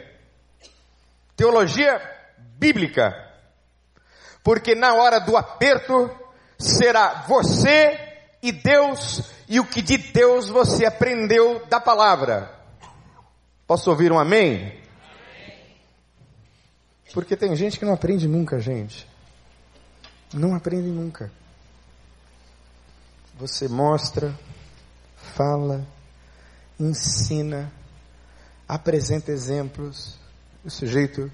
Teologia 1.37 2.01
bíblica. 2.57 3.28
Porque 4.49 4.75
na 4.75 4.95
hora 4.95 5.21
do 5.21 5.37
aperto 5.37 6.11
será 6.59 7.27
você 7.29 8.17
e 8.43 8.51
Deus 8.51 9.31
e 9.47 9.61
o 9.61 9.67
que 9.67 9.83
de 9.83 9.99
Deus 9.99 10.49
você 10.49 10.87
aprendeu 10.87 11.67
da 11.67 11.79
palavra. 11.79 12.59
Posso 13.67 13.91
ouvir 13.91 14.11
um 14.11 14.19
amém? 14.19 14.83
Porque 17.13 17.37
tem 17.37 17.55
gente 17.57 17.79
que 17.79 17.85
não 17.85 17.93
aprende 17.93 18.27
nunca, 18.27 18.59
gente. 18.59 19.07
Não 20.33 20.55
aprende 20.55 20.89
nunca. 20.89 21.31
Você 23.35 23.69
mostra, 23.69 24.35
fala, 25.37 25.87
ensina, 26.81 27.71
apresenta 28.67 29.31
exemplos. 29.31 30.19
O 30.65 30.71
sujeito 30.71 31.31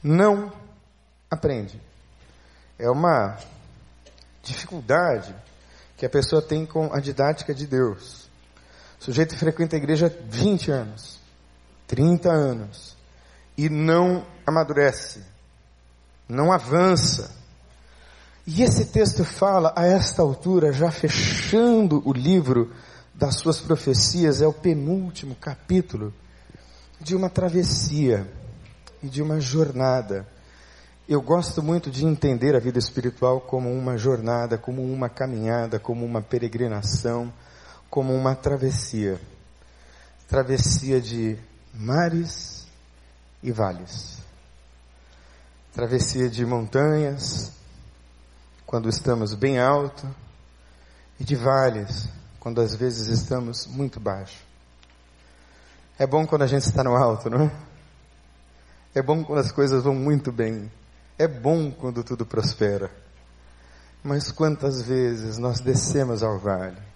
não 0.00 0.52
aprende. 1.28 1.84
É 2.78 2.90
uma 2.90 3.38
dificuldade 4.42 5.34
que 5.96 6.04
a 6.04 6.10
pessoa 6.10 6.42
tem 6.42 6.66
com 6.66 6.92
a 6.92 7.00
didática 7.00 7.54
de 7.54 7.66
Deus. 7.66 8.28
O 9.00 9.04
sujeito 9.04 9.36
frequenta 9.36 9.76
a 9.76 9.78
igreja 9.78 10.14
20 10.28 10.70
anos, 10.70 11.18
30 11.86 12.30
anos, 12.30 12.96
e 13.56 13.68
não 13.68 14.26
amadurece, 14.46 15.22
não 16.28 16.52
avança. 16.52 17.34
E 18.46 18.62
esse 18.62 18.86
texto 18.86 19.24
fala, 19.24 19.72
a 19.76 19.86
esta 19.86 20.22
altura, 20.22 20.72
já 20.72 20.90
fechando 20.90 22.02
o 22.04 22.12
livro 22.12 22.72
das 23.14 23.36
suas 23.36 23.58
profecias, 23.58 24.42
é 24.42 24.46
o 24.46 24.52
penúltimo 24.52 25.34
capítulo 25.34 26.12
de 27.00 27.16
uma 27.16 27.30
travessia 27.30 28.30
e 29.02 29.08
de 29.08 29.22
uma 29.22 29.40
jornada 29.40 30.26
eu 31.08 31.22
gosto 31.22 31.62
muito 31.62 31.88
de 31.88 32.04
entender 32.04 32.56
a 32.56 32.58
vida 32.58 32.78
espiritual 32.78 33.40
como 33.40 33.72
uma 33.72 33.96
jornada, 33.96 34.58
como 34.58 34.82
uma 34.82 35.08
caminhada, 35.08 35.78
como 35.78 36.04
uma 36.04 36.20
peregrinação, 36.20 37.32
como 37.88 38.12
uma 38.12 38.34
travessia. 38.34 39.20
Travessia 40.28 41.00
de 41.00 41.38
mares 41.72 42.66
e 43.40 43.52
vales. 43.52 44.18
Travessia 45.72 46.28
de 46.28 46.44
montanhas, 46.44 47.52
quando 48.66 48.88
estamos 48.88 49.32
bem 49.34 49.60
alto, 49.60 50.12
e 51.20 51.24
de 51.24 51.36
vales, 51.36 52.08
quando 52.40 52.60
às 52.60 52.74
vezes 52.74 53.06
estamos 53.06 53.66
muito 53.68 54.00
baixo. 54.00 54.44
É 55.98 56.06
bom 56.06 56.26
quando 56.26 56.42
a 56.42 56.46
gente 56.48 56.64
está 56.64 56.82
no 56.82 56.96
alto, 56.96 57.30
não 57.30 57.42
é? 57.42 57.52
É 58.94 59.02
bom 59.02 59.22
quando 59.22 59.38
as 59.38 59.52
coisas 59.52 59.84
vão 59.84 59.94
muito 59.94 60.32
bem. 60.32 60.70
É 61.18 61.26
bom 61.26 61.70
quando 61.70 62.04
tudo 62.04 62.26
prospera. 62.26 62.90
Mas 64.02 64.30
quantas 64.30 64.82
vezes 64.82 65.38
nós 65.38 65.60
descemos 65.60 66.22
ao 66.22 66.38
vale 66.38 66.86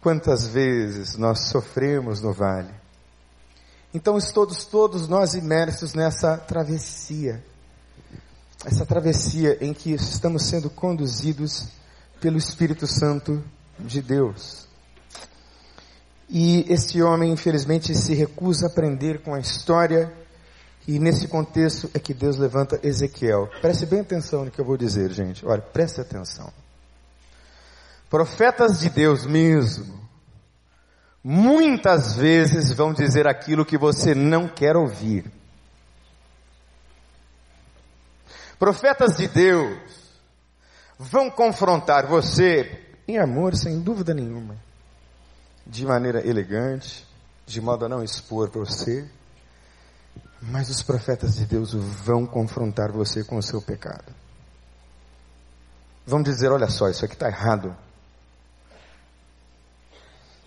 Quantas 0.00 0.48
vezes 0.48 1.16
nós 1.16 1.48
sofremos 1.48 2.22
no 2.22 2.32
vale. 2.32 2.72
Então, 3.92 4.18
todos, 4.32 4.64
todos 4.64 5.06
nós 5.08 5.34
imersos 5.34 5.92
nessa 5.92 6.38
travessia. 6.38 7.44
Essa 8.64 8.86
travessia 8.86 9.58
em 9.60 9.74
que 9.74 9.92
estamos 9.92 10.44
sendo 10.44 10.70
conduzidos 10.70 11.68
pelo 12.18 12.38
Espírito 12.38 12.86
Santo 12.86 13.44
de 13.78 14.00
Deus. 14.00 14.66
E 16.30 16.64
este 16.72 17.02
homem, 17.02 17.32
infelizmente, 17.32 17.94
se 17.94 18.14
recusa 18.14 18.66
a 18.66 18.68
aprender 18.70 19.20
com 19.20 19.34
a 19.34 19.40
história, 19.40 20.10
e 20.90 20.98
nesse 20.98 21.28
contexto 21.28 21.88
é 21.94 22.00
que 22.00 22.12
Deus 22.12 22.36
levanta 22.36 22.80
Ezequiel. 22.82 23.48
Preste 23.60 23.86
bem 23.86 24.00
atenção 24.00 24.44
no 24.44 24.50
que 24.50 24.60
eu 24.60 24.64
vou 24.64 24.76
dizer, 24.76 25.12
gente. 25.12 25.46
Olha, 25.46 25.62
preste 25.62 26.00
atenção. 26.00 26.52
Profetas 28.08 28.80
de 28.80 28.90
Deus 28.90 29.24
mesmo, 29.24 30.00
muitas 31.22 32.16
vezes 32.16 32.72
vão 32.72 32.92
dizer 32.92 33.28
aquilo 33.28 33.64
que 33.64 33.78
você 33.78 34.16
não 34.16 34.48
quer 34.48 34.76
ouvir. 34.76 35.30
Profetas 38.58 39.16
de 39.16 39.28
Deus 39.28 39.78
vão 40.98 41.30
confrontar 41.30 42.08
você 42.08 42.96
em 43.06 43.16
amor, 43.16 43.54
sem 43.54 43.78
dúvida 43.80 44.12
nenhuma, 44.12 44.56
de 45.64 45.86
maneira 45.86 46.26
elegante, 46.26 47.06
de 47.46 47.60
modo 47.60 47.84
a 47.84 47.88
não 47.88 48.02
expor 48.02 48.50
você, 48.50 49.08
mas 50.40 50.70
os 50.70 50.82
profetas 50.82 51.36
de 51.36 51.44
Deus 51.44 51.74
vão 51.74 52.26
confrontar 52.26 52.90
você 52.90 53.22
com 53.22 53.36
o 53.36 53.42
seu 53.42 53.60
pecado. 53.60 54.12
Vão 56.06 56.22
dizer: 56.22 56.50
olha 56.50 56.68
só, 56.68 56.88
isso 56.88 57.04
aqui 57.04 57.14
está 57.14 57.28
errado. 57.28 57.76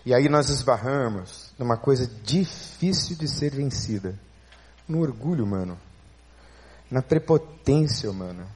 E 0.04 0.12
aí 0.12 0.28
nós 0.28 0.50
esbarramos 0.50 1.50
numa 1.58 1.78
coisa 1.78 2.06
difícil 2.22 3.16
de 3.16 3.26
ser 3.26 3.54
vencida. 3.54 4.18
No 4.86 5.00
orgulho 5.00 5.44
humano. 5.44 5.78
Na 6.90 7.00
prepotência 7.00 8.10
humana. 8.10 8.46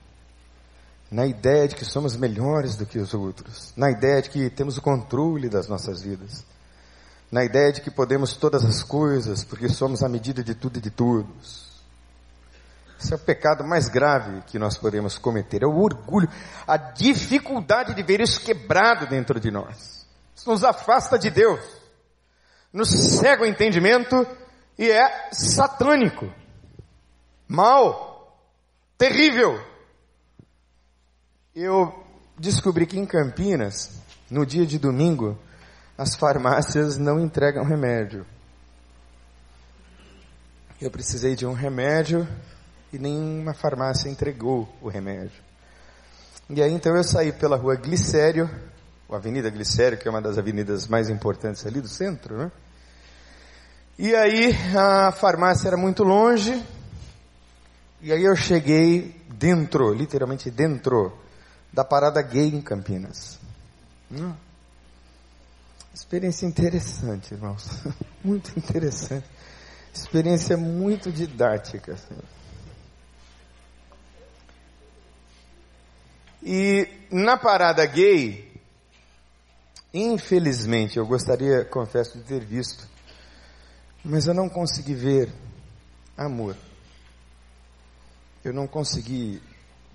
Na 1.11 1.27
ideia 1.27 1.67
de 1.67 1.75
que 1.75 1.87
somos 1.87 2.17
melhores 2.17 2.77
do 2.77 2.85
que 2.85 2.99
os 2.99 3.15
outros. 3.15 3.73
Na 3.75 3.91
ideia 3.91 4.21
de 4.21 4.29
que 4.29 4.51
temos 4.51 4.77
o 4.77 4.83
controle 4.83 5.49
das 5.49 5.67
nossas 5.67 6.03
vidas. 6.03 6.45
Na 7.31 7.45
ideia 7.45 7.73
de 7.73 7.81
que 7.81 7.91
podemos 7.91 8.37
todas 8.37 8.65
as 8.65 8.83
coisas 8.83 9.45
porque 9.45 9.69
somos 9.69 10.03
a 10.03 10.09
medida 10.09 10.43
de 10.43 10.55
tudo 10.55 10.79
e 10.79 10.81
de 10.81 10.91
todos. 10.91 11.69
Esse 13.01 13.13
é 13.13 13.17
o 13.17 13.19
pecado 13.19 13.65
mais 13.65 13.89
grave 13.89 14.43
que 14.47 14.59
nós 14.59 14.77
podemos 14.77 15.19
cometer. 15.19 15.63
É 15.63 15.67
o 15.67 15.79
orgulho. 15.79 16.29
A 16.67 16.77
dificuldade 16.77 17.95
de 17.95 18.03
ver 18.03 18.21
isso 18.21 18.41
quebrado 18.41 19.07
dentro 19.07 19.39
de 19.39 19.51
nós. 19.51 20.07
Isso 20.35 20.51
nos 20.51 20.65
afasta 20.65 21.19
de 21.19 21.31
Deus, 21.31 21.61
nos 22.73 22.89
cega 22.91 23.43
o 23.43 23.47
entendimento 23.47 24.27
e 24.79 24.89
é 24.89 25.31
satânico, 25.33 26.33
mal, 27.49 28.39
terrível. 28.97 29.61
Eu 31.55 31.93
descobri 32.39 32.87
que 32.87 32.99
em 32.99 33.05
Campinas, 33.05 34.01
no 34.31 34.47
dia 34.47 34.65
de 34.65 34.79
domingo, 34.79 35.37
as 35.99 36.15
farmácias 36.15 36.97
não 36.97 37.19
entregam 37.19 37.65
remédio. 37.65 38.25
Eu 40.81 40.93
precisei 40.93 41.35
de 41.35 41.45
um 41.45 41.53
remédio 41.53 42.27
e 42.93 42.99
nenhuma 43.01 43.53
farmácia 43.53 44.09
entregou 44.09 44.73
o 44.81 44.89
remédio. 44.89 45.43
E 46.49 46.63
aí 46.63 46.73
então 46.73 46.97
eu 46.97 47.03
saí 47.03 47.33
pela 47.33 47.57
rua 47.57 47.75
Glicério, 47.75 48.49
a 49.11 49.17
Avenida 49.17 49.51
Glicério, 49.51 49.99
que 49.99 50.07
é 50.07 50.11
uma 50.11 50.23
das 50.23 50.39
avenidas 50.39 50.87
mais 50.87 51.11
importantes 51.11 51.67
ali 51.67 51.81
do 51.81 51.89
centro, 51.89 52.39
né? 52.39 52.53
E 53.99 54.15
aí 54.15 54.55
a 54.77 55.11
farmácia 55.11 55.67
era 55.67 55.77
muito 55.77 56.05
longe, 56.05 56.65
e 58.01 58.13
aí 58.13 58.23
eu 58.23 58.37
cheguei 58.37 59.21
dentro, 59.29 59.93
literalmente 59.93 60.49
dentro, 60.49 61.13
da 61.73 61.85
parada 61.85 62.23
gay 62.23 62.49
em 62.49 62.61
Campinas. 62.61 63.41
Hum. 64.13 64.33
Experiência 65.99 66.47
interessante, 66.47 67.35
irmãos. 67.35 67.69
muito 68.23 68.57
interessante. 68.57 69.27
Experiência 69.93 70.57
muito 70.57 71.11
didática. 71.11 71.95
Assim. 71.95 72.17
E 76.43 76.89
na 77.11 77.37
parada 77.37 77.85
gay, 77.85 78.49
Infelizmente, 79.93 80.99
eu 80.99 81.07
gostaria, 81.07 81.65
confesso, 81.65 82.19
de 82.19 82.25
ter 82.25 82.45
visto, 82.45 82.87
mas 84.05 84.27
eu 84.27 84.35
não 84.35 84.49
consegui 84.49 84.95
ver 84.95 85.33
amor. 86.17 86.55
Eu 88.45 88.53
não 88.53 88.67
consegui 88.67 89.43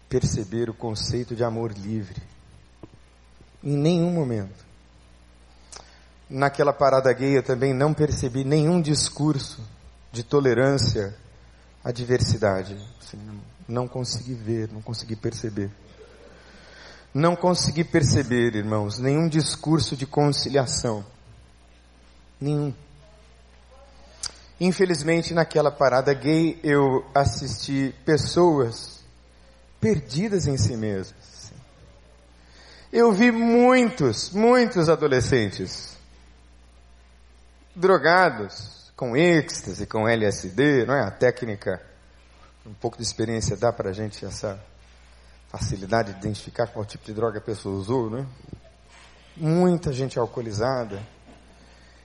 perceber 0.09 0.69
o 0.69 0.73
conceito 0.73 1.35
de 1.35 1.43
amor 1.43 1.71
livre. 1.71 2.21
Em 3.63 3.77
nenhum 3.77 4.11
momento. 4.11 4.62
Naquela 6.29 6.73
parada 6.73 7.11
gay 7.13 7.37
eu 7.37 7.43
também 7.43 7.73
não 7.73 7.93
percebi 7.93 8.43
nenhum 8.43 8.81
discurso 8.81 9.61
de 10.11 10.23
tolerância 10.23 11.15
à 11.83 11.91
diversidade. 11.91 12.77
Assim, 13.01 13.19
não 13.67 13.87
consegui 13.87 14.33
ver, 14.33 14.69
não 14.71 14.81
consegui 14.81 15.15
perceber 15.15 15.69
não 17.13 17.35
consegui 17.35 17.83
perceber, 17.83 18.55
irmãos, 18.55 18.97
nenhum 18.97 19.27
discurso 19.29 19.95
de 19.95 20.07
conciliação. 20.07 21.05
Nenhum. 22.41 22.73
Infelizmente, 24.59 25.33
naquela 25.33 25.71
parada 25.71 26.13
gay, 26.13 26.59
eu 26.63 27.05
assisti 27.13 27.93
pessoas 28.03 29.03
perdidas 29.79 30.47
em 30.47 30.57
si 30.57 30.75
mesmas. 30.75 31.51
Eu 32.91 33.11
vi 33.11 33.31
muitos, 33.31 34.31
muitos 34.31 34.89
adolescentes 34.89 35.92
drogados 37.75 38.91
com 38.95 39.17
êxtase, 39.17 39.85
com 39.85 40.07
LSD, 40.07 40.85
não 40.85 40.93
é? 40.93 41.01
A 41.01 41.11
técnica, 41.11 41.81
um 42.65 42.73
pouco 42.73 42.97
de 42.97 43.03
experiência 43.03 43.57
dá 43.57 43.73
para 43.73 43.89
a 43.89 43.93
gente 43.93 44.25
essa 44.25 44.59
facilidade 45.49 46.13
de 46.13 46.19
identificar 46.19 46.67
qual 46.67 46.85
tipo 46.85 47.05
de 47.05 47.13
droga 47.13 47.39
a 47.39 47.41
pessoa 47.41 47.75
usou, 47.75 48.09
né? 48.09 48.25
Muita 49.35 49.91
gente 49.91 50.17
alcoolizada. 50.17 51.01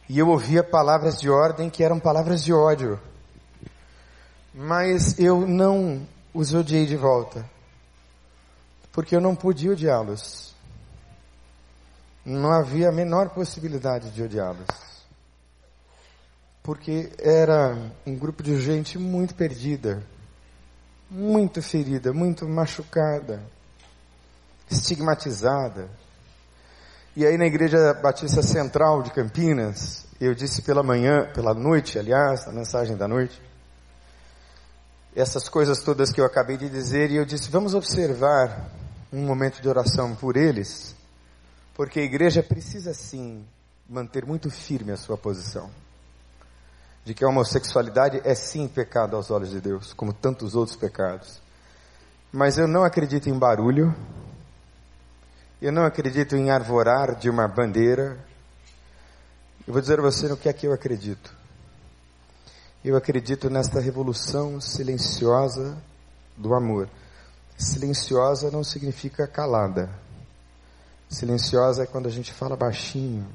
E 0.08 0.18
eu 0.18 0.28
ouvia 0.28 0.64
palavras 0.64 1.20
de 1.20 1.28
ordem 1.28 1.68
que 1.68 1.84
eram 1.84 2.00
palavras 2.00 2.42
de 2.42 2.52
ódio. 2.52 2.98
Mas 4.54 5.18
eu 5.18 5.46
não 5.46 6.06
os 6.32 6.54
odiei 6.54 6.86
de 6.86 6.96
volta. 6.96 7.44
Porque 8.90 9.14
eu 9.14 9.20
não 9.20 9.36
podia 9.36 9.72
odiá-los. 9.72 10.54
Não 12.24 12.50
havia 12.50 12.88
a 12.88 12.92
menor 12.92 13.28
possibilidade 13.30 14.10
de 14.10 14.22
odiá-los. 14.22 14.87
Porque 16.68 17.10
era 17.18 17.74
um 18.06 18.14
grupo 18.14 18.42
de 18.42 18.60
gente 18.60 18.98
muito 18.98 19.34
perdida 19.34 20.04
muito 21.10 21.62
ferida, 21.62 22.12
muito 22.12 22.46
machucada, 22.46 23.42
estigmatizada. 24.70 25.88
E 27.16 27.24
aí 27.24 27.38
na 27.38 27.46
Igreja 27.46 27.94
Batista 27.94 28.42
Central 28.42 29.02
de 29.02 29.10
Campinas, 29.10 30.06
eu 30.20 30.34
disse 30.34 30.60
pela 30.60 30.82
manhã, 30.82 31.32
pela 31.32 31.54
noite, 31.54 31.98
aliás, 31.98 32.46
na 32.46 32.52
mensagem 32.52 32.96
da 32.96 33.08
noite, 33.08 33.40
essas 35.16 35.48
coisas 35.48 35.80
todas 35.80 36.12
que 36.12 36.20
eu 36.20 36.26
acabei 36.26 36.58
de 36.58 36.68
dizer, 36.68 37.10
e 37.10 37.16
eu 37.16 37.24
disse, 37.24 37.50
vamos 37.50 37.74
observar 37.74 38.70
um 39.10 39.24
momento 39.24 39.62
de 39.62 39.68
oração 39.68 40.14
por 40.14 40.36
eles, 40.36 40.94
porque 41.74 42.00
a 42.00 42.04
igreja 42.04 42.42
precisa 42.42 42.92
sim 42.92 43.44
manter 43.88 44.26
muito 44.26 44.50
firme 44.50 44.92
a 44.92 44.96
sua 44.98 45.16
posição 45.16 45.70
de 47.08 47.14
que 47.14 47.24
a 47.24 47.28
homossexualidade 47.28 48.20
é 48.22 48.34
sim 48.34 48.68
pecado 48.68 49.16
aos 49.16 49.30
olhos 49.30 49.48
de 49.48 49.62
Deus, 49.62 49.94
como 49.94 50.12
tantos 50.12 50.54
outros 50.54 50.76
pecados. 50.76 51.40
Mas 52.30 52.58
eu 52.58 52.68
não 52.68 52.84
acredito 52.84 53.30
em 53.30 53.38
barulho, 53.38 53.94
eu 55.58 55.72
não 55.72 55.86
acredito 55.86 56.36
em 56.36 56.50
arvorar 56.50 57.14
de 57.14 57.30
uma 57.30 57.48
bandeira. 57.48 58.22
Eu 59.66 59.72
vou 59.72 59.80
dizer 59.80 59.98
a 59.98 60.02
você 60.02 60.28
no 60.28 60.36
que 60.36 60.50
é 60.50 60.52
que 60.52 60.66
eu 60.66 60.72
acredito. 60.74 61.34
Eu 62.84 62.94
acredito 62.94 63.48
nesta 63.48 63.80
revolução 63.80 64.60
silenciosa 64.60 65.78
do 66.36 66.52
amor. 66.52 66.90
Silenciosa 67.56 68.50
não 68.50 68.62
significa 68.62 69.26
calada. 69.26 69.88
Silenciosa 71.08 71.84
é 71.84 71.86
quando 71.86 72.06
a 72.06 72.10
gente 72.10 72.34
fala 72.34 72.54
baixinho, 72.54 73.26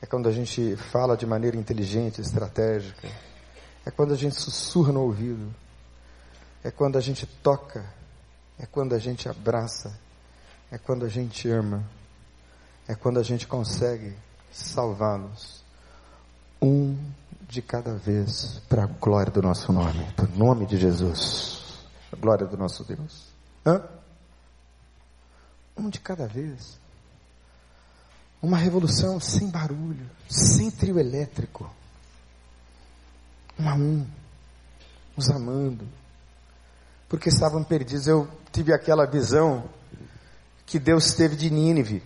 é 0.00 0.06
quando 0.06 0.28
a 0.28 0.32
gente 0.32 0.76
fala 0.76 1.16
de 1.16 1.26
maneira 1.26 1.56
inteligente, 1.56 2.20
estratégica. 2.20 3.08
É 3.84 3.90
quando 3.90 4.12
a 4.12 4.16
gente 4.16 4.36
sussurra 4.36 4.92
no 4.92 5.02
ouvido. 5.02 5.52
É 6.62 6.70
quando 6.70 6.96
a 6.96 7.00
gente 7.00 7.26
toca. 7.26 7.84
É 8.58 8.66
quando 8.66 8.94
a 8.94 8.98
gente 8.98 9.28
abraça. 9.28 9.98
É 10.70 10.78
quando 10.78 11.04
a 11.04 11.08
gente 11.08 11.48
ama. 11.48 11.84
É 12.86 12.94
quando 12.94 13.18
a 13.18 13.22
gente 13.22 13.46
consegue 13.46 14.14
salvá-los. 14.52 15.64
Um 16.62 16.96
de 17.48 17.62
cada 17.62 17.94
vez, 17.94 18.60
para 18.68 18.84
a 18.84 18.86
glória 18.86 19.32
do 19.32 19.40
nosso 19.40 19.72
nome, 19.72 20.04
para 20.14 20.26
o 20.26 20.36
nome 20.36 20.66
de 20.66 20.76
Jesus, 20.76 21.86
a 22.12 22.16
glória 22.16 22.46
do 22.46 22.58
nosso 22.58 22.84
Deus. 22.84 23.32
Hã? 23.64 23.82
Um 25.74 25.88
de 25.88 25.98
cada 25.98 26.26
vez. 26.26 26.78
Uma 28.40 28.56
revolução 28.56 29.18
sem 29.18 29.48
barulho, 29.48 30.08
sem 30.28 30.70
trio 30.70 30.98
elétrico. 30.98 31.68
Um 33.58 33.68
a 33.68 33.74
um, 33.74 34.06
os 35.16 35.28
amando, 35.30 35.86
porque 37.08 37.28
estavam 37.28 37.64
perdidos. 37.64 38.06
Eu 38.06 38.28
tive 38.52 38.72
aquela 38.72 39.06
visão 39.06 39.68
que 40.64 40.78
Deus 40.78 41.14
teve 41.14 41.34
de 41.34 41.50
Nínive, 41.50 42.02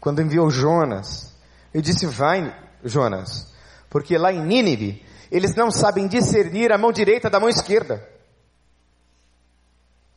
quando 0.00 0.20
enviou 0.20 0.50
Jonas. 0.50 1.32
Eu 1.72 1.80
disse: 1.80 2.06
Vai, 2.06 2.54
Jonas, 2.84 3.50
porque 3.88 4.18
lá 4.18 4.32
em 4.32 4.44
Nínive, 4.44 5.02
eles 5.30 5.54
não 5.54 5.70
sabem 5.70 6.06
discernir 6.06 6.70
a 6.72 6.78
mão 6.78 6.92
direita 6.92 7.30
da 7.30 7.40
mão 7.40 7.48
esquerda. 7.48 8.06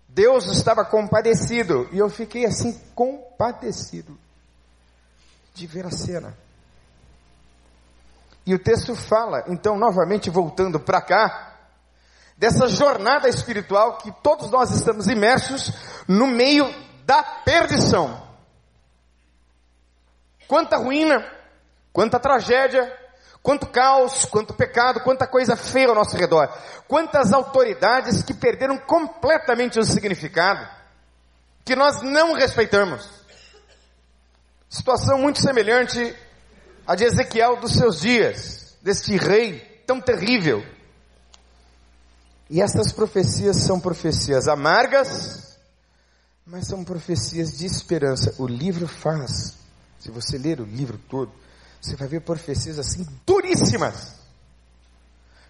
Deus 0.10 0.48
estava 0.48 0.84
compadecido, 0.84 1.88
e 1.92 2.00
eu 2.00 2.10
fiquei 2.10 2.44
assim, 2.46 2.76
compadecido, 2.96 4.18
de 5.58 5.66
ver 5.66 5.86
a 5.88 5.92
cena. 5.92 6.38
E 8.46 8.54
o 8.54 8.60
texto 8.60 8.96
fala, 8.96 9.44
então, 9.48 9.76
novamente 9.76 10.30
voltando 10.30 10.80
para 10.80 11.02
cá, 11.02 11.56
dessa 12.38 12.68
jornada 12.68 13.28
espiritual 13.28 13.98
que 13.98 14.12
todos 14.22 14.52
nós 14.52 14.70
estamos 14.72 15.08
imersos 15.08 15.74
no 16.08 16.28
meio 16.28 16.72
da 17.04 17.24
perdição. 17.24 18.26
Quanta 20.48 20.78
ruína, 20.78 21.26
quanta 21.92 22.20
tragédia, 22.20 22.96
quanto 23.42 23.68
caos, 23.68 24.26
quanto 24.26 24.54
pecado, 24.54 25.02
quanta 25.02 25.26
coisa 25.26 25.58
feia 25.58 25.90
ao 25.90 25.96
nosso 25.96 26.16
redor. 26.16 26.48
Quantas 26.88 27.34
autoridades 27.34 28.22
que 28.22 28.34
perderam 28.34 28.78
completamente 28.78 29.80
o 29.80 29.84
significado, 29.84 30.66
que 31.66 31.76
nós 31.76 32.02
não 32.04 32.34
respeitamos. 32.34 33.27
Situação 34.70 35.20
muito 35.20 35.42
semelhante 35.42 36.16
à 36.86 36.96
de 36.96 37.04
Ezequiel 37.04 37.58
dos 37.60 37.74
seus 37.74 38.02
dias, 38.02 38.78
deste 38.82 39.16
rei 39.16 39.60
tão 39.86 40.02
terrível 40.02 40.64
e 42.50 42.62
essas 42.62 42.92
profecias 42.92 43.64
são 43.64 43.80
profecias 43.80 44.48
amargas, 44.48 45.58
mas 46.46 46.66
são 46.66 46.84
profecias 46.84 47.58
de 47.58 47.66
esperança. 47.66 48.34
O 48.38 48.48
livro 48.48 48.88
faz, 48.88 49.58
se 50.00 50.10
você 50.10 50.38
ler 50.38 50.62
o 50.62 50.66
livro 50.66 50.98
todo, 51.10 51.32
você 51.82 51.96
vai 51.96 52.08
ver 52.08 52.22
profecias 52.22 52.80
assim 52.80 53.06
duríssimas. 53.26 54.16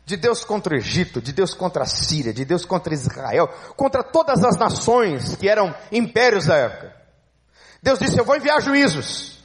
De 0.05 0.15
Deus 0.15 0.43
contra 0.43 0.73
o 0.73 0.77
Egito, 0.77 1.21
de 1.21 1.33
Deus 1.33 1.53
contra 1.53 1.83
a 1.83 1.85
Síria, 1.85 2.33
de 2.33 2.45
Deus 2.45 2.65
contra 2.65 2.93
Israel, 2.93 3.47
contra 3.75 4.01
todas 4.01 4.43
as 4.43 4.55
nações 4.55 5.35
que 5.35 5.49
eram 5.49 5.75
impérios 5.91 6.45
da 6.45 6.55
época. 6.55 6.95
Deus 7.81 7.99
disse: 7.99 8.17
Eu 8.17 8.25
vou 8.25 8.35
enviar 8.35 8.61
juízos. 8.61 9.37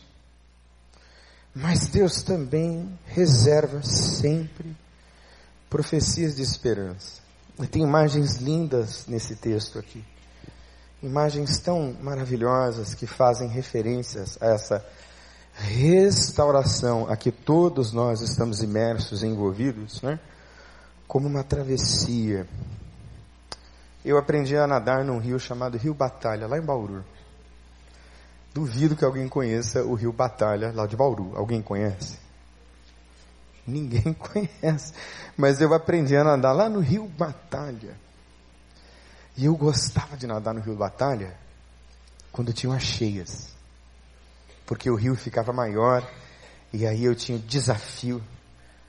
Mas 1.54 1.86
Deus 1.86 2.22
também 2.22 2.98
reserva 3.06 3.82
sempre 3.82 4.74
profecias 5.68 6.36
de 6.36 6.42
esperança. 6.42 7.20
E 7.60 7.66
tem 7.66 7.82
imagens 7.82 8.36
lindas 8.36 9.06
nesse 9.06 9.36
texto 9.36 9.78
aqui. 9.78 10.02
Imagens 11.02 11.58
tão 11.58 11.94
maravilhosas 12.00 12.94
que 12.94 13.06
fazem 13.06 13.48
referências 13.48 14.38
a 14.40 14.46
essa 14.46 14.86
restauração 15.52 17.06
a 17.10 17.16
que 17.16 17.30
todos 17.30 17.92
nós 17.92 18.22
estamos 18.22 18.62
imersos, 18.62 19.22
envolvidos, 19.22 20.00
né? 20.00 20.18
Como 21.06 21.28
uma 21.28 21.44
travessia. 21.44 22.46
Eu 24.04 24.16
aprendi 24.16 24.56
a 24.56 24.66
nadar 24.66 25.04
num 25.04 25.18
rio 25.18 25.38
chamado 25.38 25.76
Rio 25.76 25.92
Batalha, 25.92 26.46
lá 26.46 26.56
em 26.56 26.64
Bauru. 26.64 27.04
Duvido 28.54 28.94
que 28.94 29.04
alguém 29.04 29.28
conheça 29.28 29.82
o 29.82 29.94
Rio 29.94 30.12
Batalha, 30.12 30.72
lá 30.72 30.86
de 30.86 30.96
Bauru. 30.96 31.32
Alguém 31.34 31.62
conhece? 31.62 32.18
Ninguém 33.66 34.12
conhece. 34.14 34.92
Mas 35.36 35.60
eu 35.60 35.72
aprendi 35.72 36.16
a 36.16 36.24
nadar 36.24 36.52
lá 36.52 36.68
no 36.68 36.80
Rio 36.80 37.06
Batalha. 37.08 37.96
E 39.36 39.46
eu 39.46 39.56
gostava 39.56 40.16
de 40.16 40.26
nadar 40.26 40.52
no 40.52 40.60
Rio 40.60 40.76
Batalha 40.76 41.34
quando 42.30 42.52
tinham 42.52 42.74
as 42.74 42.82
cheias. 42.82 43.48
Porque 44.66 44.90
o 44.90 44.94
rio 44.94 45.14
ficava 45.16 45.52
maior 45.52 46.06
e 46.72 46.86
aí 46.86 47.04
eu 47.04 47.14
tinha 47.14 47.38
o 47.38 47.40
desafio 47.40 48.22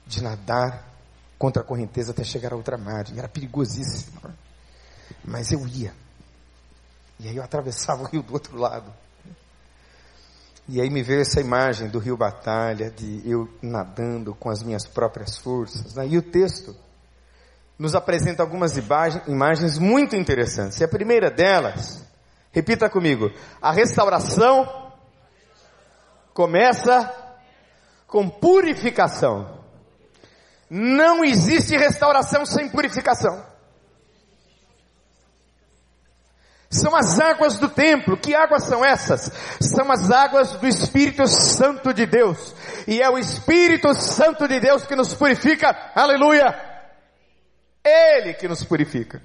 de 0.06 0.22
nadar 0.22 0.90
contra 1.38 1.62
a 1.62 1.66
correnteza 1.66 2.12
até 2.12 2.24
chegar 2.24 2.52
à 2.52 2.56
outra 2.56 2.78
margem. 2.78 3.18
Era 3.18 3.30
perigosíssimo. 3.30 4.20
Mas 5.24 5.52
eu 5.52 5.66
ia. 5.68 5.94
E 7.20 7.30
aí 7.30 7.38
eu 7.38 7.44
atravessava 7.44 8.04
o 8.04 8.08
rio 8.08 8.22
do 8.22 8.34
outro 8.34 8.58
lado. 8.58 8.94
E 10.68 10.80
aí 10.80 10.90
me 10.90 11.04
veio 11.04 11.22
essa 11.22 11.42
imagem 11.42 11.90
do 11.90 12.00
rio 12.00 12.16
Batalha, 12.16 12.90
de 12.90 13.22
eu 13.26 13.50
nadando 13.62 14.34
com 14.34 14.50
as 14.50 14.64
minhas 14.64 14.88
próprias 14.88 15.38
forças. 15.38 15.96
Né? 15.96 16.08
E 16.08 16.18
o 16.18 16.22
texto 16.22 16.76
nos 17.78 17.96
apresenta 17.96 18.42
algumas 18.42 18.78
imagens 18.78 19.78
muito 19.78 20.16
interessantes. 20.16 20.80
E 20.80 20.84
a 20.84 20.88
primeira 20.88 21.30
delas, 21.30 22.06
repita 22.52 22.90
comigo, 22.90 23.30
a 23.62 23.72
restauração 23.72 24.92
começa 26.34 27.14
com 28.08 28.30
purificação. 28.30 29.60
Não 30.70 31.26
existe 31.26 31.76
restauração 31.76 32.46
sem 32.46 32.70
purificação. 32.70 33.53
São 36.74 36.96
as 36.96 37.20
águas 37.20 37.60
do 37.60 37.70
templo. 37.70 38.18
Que 38.18 38.34
águas 38.34 38.64
são 38.64 38.84
essas? 38.84 39.32
São 39.62 39.92
as 39.92 40.10
águas 40.10 40.54
do 40.54 40.68
Espírito 40.68 41.28
Santo 41.28 41.94
de 41.94 42.06
Deus. 42.06 42.56
E 42.88 43.02
é 43.02 43.10
o 43.10 43.18
Espírito 43.18 43.94
Santo 43.94 44.48
de 44.48 44.60
Deus 44.60 44.86
que 44.86 44.96
nos 44.96 45.14
purifica. 45.14 45.92
Aleluia! 45.96 46.54
Ele 47.86 48.34
que 48.34 48.48
nos 48.48 48.64
purifica. 48.64 49.22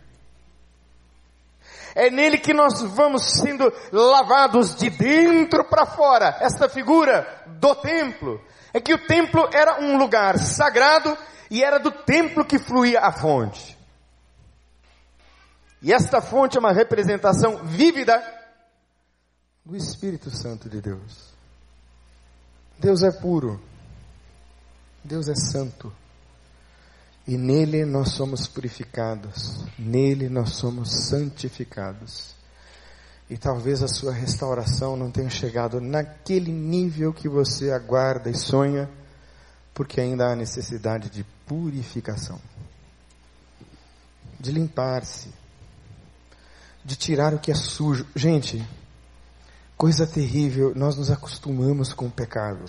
É 1.95 2.11
nele 2.11 2.39
que 2.39 2.53
nós 2.53 2.83
vamos 2.83 3.25
sendo 3.41 3.73
lavados 3.91 4.75
de 4.77 4.91
dentro 4.91 5.65
para 5.65 5.87
fora. 5.87 6.37
Esta 6.41 6.69
figura 6.69 7.27
do 7.47 7.75
templo 7.77 8.41
é 8.75 8.81
que 8.81 8.93
o 8.93 9.07
templo 9.07 9.49
era 9.53 9.81
um 9.81 9.97
lugar 9.97 10.39
sagrado 10.39 11.17
e 11.51 11.65
era 11.65 11.79
do 11.79 11.91
templo 11.91 12.45
que 12.45 12.59
fluía 12.59 13.01
a 13.01 13.11
fonte. 13.11 13.78
E 15.81 15.93
esta 15.93 16.21
fonte 16.21 16.57
é 16.57 16.61
uma 16.61 16.73
representação 16.73 17.65
vívida 17.65 18.21
do 19.65 19.77
Espírito 19.77 20.31
Santo 20.31 20.69
de 20.69 20.81
Deus. 20.81 21.33
Deus 22.79 23.03
é 23.03 23.11
puro. 23.11 23.61
Deus 25.05 25.29
é 25.29 25.35
santo. 25.35 25.93
E 27.27 27.37
nele 27.37 27.85
nós 27.85 28.13
somos 28.13 28.49
purificados. 28.49 29.65
Nele 29.79 30.29
nós 30.29 30.55
somos 30.55 31.09
santificados. 31.09 32.35
E 33.31 33.37
talvez 33.37 33.83
a 33.83 33.89
sua 33.89 34.13
restauração 34.13 34.97
não 34.97 35.11
tenha 35.11 35.29
chegado 35.29 35.81
naquele 35.81 36.51
nível 36.51 37.13
que 37.13 37.29
você 37.29 37.71
aguarda 37.71 38.31
e 38.31 38.35
sonha, 38.35 38.89
porque 39.75 40.01
ainda 40.01 40.33
há 40.33 40.35
necessidade 40.35 41.11
de 41.11 41.25
purificação, 41.47 42.41
de 44.41 44.51
limpar-se, 44.51 45.29
de 46.89 46.97
tirar 46.97 47.35
o 47.35 47.39
que 47.39 47.53
é 47.53 47.55
sujo. 47.55 48.07
Gente, 48.17 48.67
coisa 49.77 50.07
terrível, 50.07 50.73
nós 50.75 50.97
nos 50.97 51.11
acostumamos 51.11 51.93
com 51.93 52.07
o 52.07 52.11
pecado. 52.11 52.65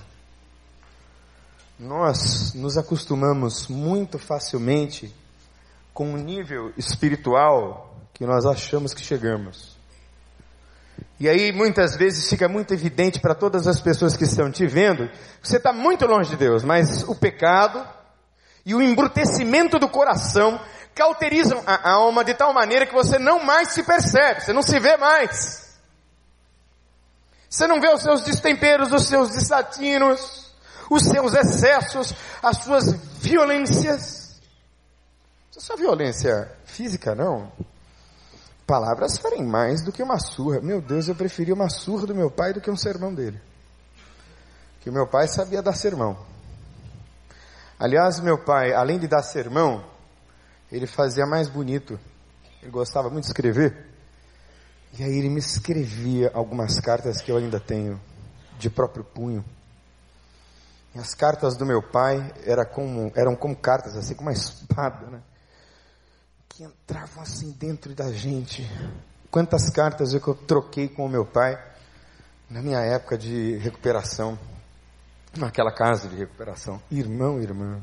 Nós 1.79 2.53
nos 2.53 2.77
acostumamos 2.77 3.69
muito 3.69 4.19
facilmente 4.19 5.15
com 5.93 6.13
o 6.13 6.17
nível 6.17 6.73
espiritual 6.75 7.95
que 8.13 8.25
nós 8.25 8.45
achamos 8.45 8.93
que 8.93 9.01
chegamos. 9.01 9.77
E 11.17 11.29
aí 11.29 11.53
muitas 11.53 11.95
vezes 11.95 12.29
fica 12.29 12.49
muito 12.49 12.73
evidente 12.73 13.21
para 13.21 13.33
todas 13.33 13.67
as 13.67 13.79
pessoas 13.79 14.17
que 14.17 14.25
estão 14.25 14.51
te 14.51 14.67
vendo 14.67 15.07
que 15.41 15.47
você 15.47 15.55
está 15.55 15.71
muito 15.71 16.05
longe 16.05 16.31
de 16.31 16.35
Deus, 16.35 16.65
mas 16.65 17.03
o 17.03 17.15
pecado 17.15 17.87
e 18.65 18.75
o 18.75 18.81
embrutecimento 18.81 19.79
do 19.79 19.87
coração 19.87 20.59
cauterizam 20.95 21.63
a 21.65 21.89
alma 21.91 22.23
de 22.23 22.33
tal 22.33 22.53
maneira 22.53 22.85
que 22.85 22.93
você 22.93 23.17
não 23.17 23.43
mais 23.43 23.69
se 23.69 23.83
percebe, 23.83 24.41
você 24.41 24.53
não 24.53 24.61
se 24.61 24.79
vê 24.79 24.97
mais. 24.97 25.69
Você 27.49 27.65
não 27.65 27.81
vê 27.81 27.89
os 27.89 28.03
seus 28.03 28.23
destemperos, 28.23 28.93
os 28.93 29.07
seus 29.07 29.31
desatinos, 29.31 30.53
os 30.89 31.03
seus 31.03 31.33
excessos, 31.33 32.13
as 32.43 32.57
suas 32.57 32.93
violências. 33.19 34.39
Isso 35.49 35.59
é 35.59 35.61
só 35.61 35.75
violência 35.75 36.51
física, 36.65 37.15
não. 37.15 37.51
Palavras 38.67 39.17
farem 39.17 39.43
mais 39.43 39.83
do 39.83 39.91
que 39.91 40.03
uma 40.03 40.19
surra. 40.19 40.61
Meu 40.61 40.79
Deus, 40.79 41.07
eu 41.07 41.15
preferia 41.15 41.55
uma 41.55 41.69
surra 41.69 42.05
do 42.05 42.13
meu 42.13 42.29
pai 42.29 42.53
do 42.53 42.61
que 42.61 42.69
um 42.69 42.77
sermão 42.77 43.13
dele. 43.13 43.41
que 44.81 44.89
o 44.89 44.93
meu 44.93 45.07
pai 45.07 45.27
sabia 45.27 45.61
dar 45.61 45.73
sermão. 45.73 46.17
Aliás, 47.79 48.19
meu 48.19 48.37
pai, 48.37 48.73
além 48.73 48.99
de 48.99 49.07
dar 49.07 49.23
sermão, 49.23 49.83
ele 50.71 50.87
fazia 50.87 51.25
mais 51.25 51.47
bonito. 51.49 51.99
Ele 52.61 52.71
gostava 52.71 53.09
muito 53.09 53.25
de 53.25 53.29
escrever. 53.29 53.87
E 54.97 55.03
aí 55.03 55.17
ele 55.17 55.29
me 55.29 55.39
escrevia 55.39 56.31
algumas 56.33 56.79
cartas 56.79 57.21
que 57.21 57.31
eu 57.31 57.37
ainda 57.37 57.59
tenho, 57.59 57.99
de 58.57 58.69
próprio 58.69 59.03
punho. 59.03 59.45
E 60.93 60.99
as 60.99 61.13
cartas 61.13 61.55
do 61.55 61.65
meu 61.65 61.81
pai 61.81 62.33
como, 62.73 63.11
eram 63.15 63.35
como 63.35 63.55
cartas, 63.55 63.95
assim, 63.95 64.15
como 64.15 64.29
uma 64.29 64.33
espada, 64.33 65.05
né? 65.07 65.21
Que 66.47 66.63
entravam 66.63 67.21
assim 67.21 67.51
dentro 67.51 67.93
da 67.93 68.11
gente. 68.11 68.67
Quantas 69.29 69.69
cartas 69.69 70.13
eu 70.13 70.21
troquei 70.35 70.87
com 70.87 71.05
o 71.05 71.09
meu 71.09 71.25
pai 71.25 71.63
na 72.49 72.61
minha 72.61 72.79
época 72.79 73.15
de 73.15 73.57
recuperação, 73.57 74.37
naquela 75.37 75.71
casa 75.71 76.09
de 76.09 76.15
recuperação. 76.15 76.81
Irmão, 76.89 77.39
irmã, 77.39 77.79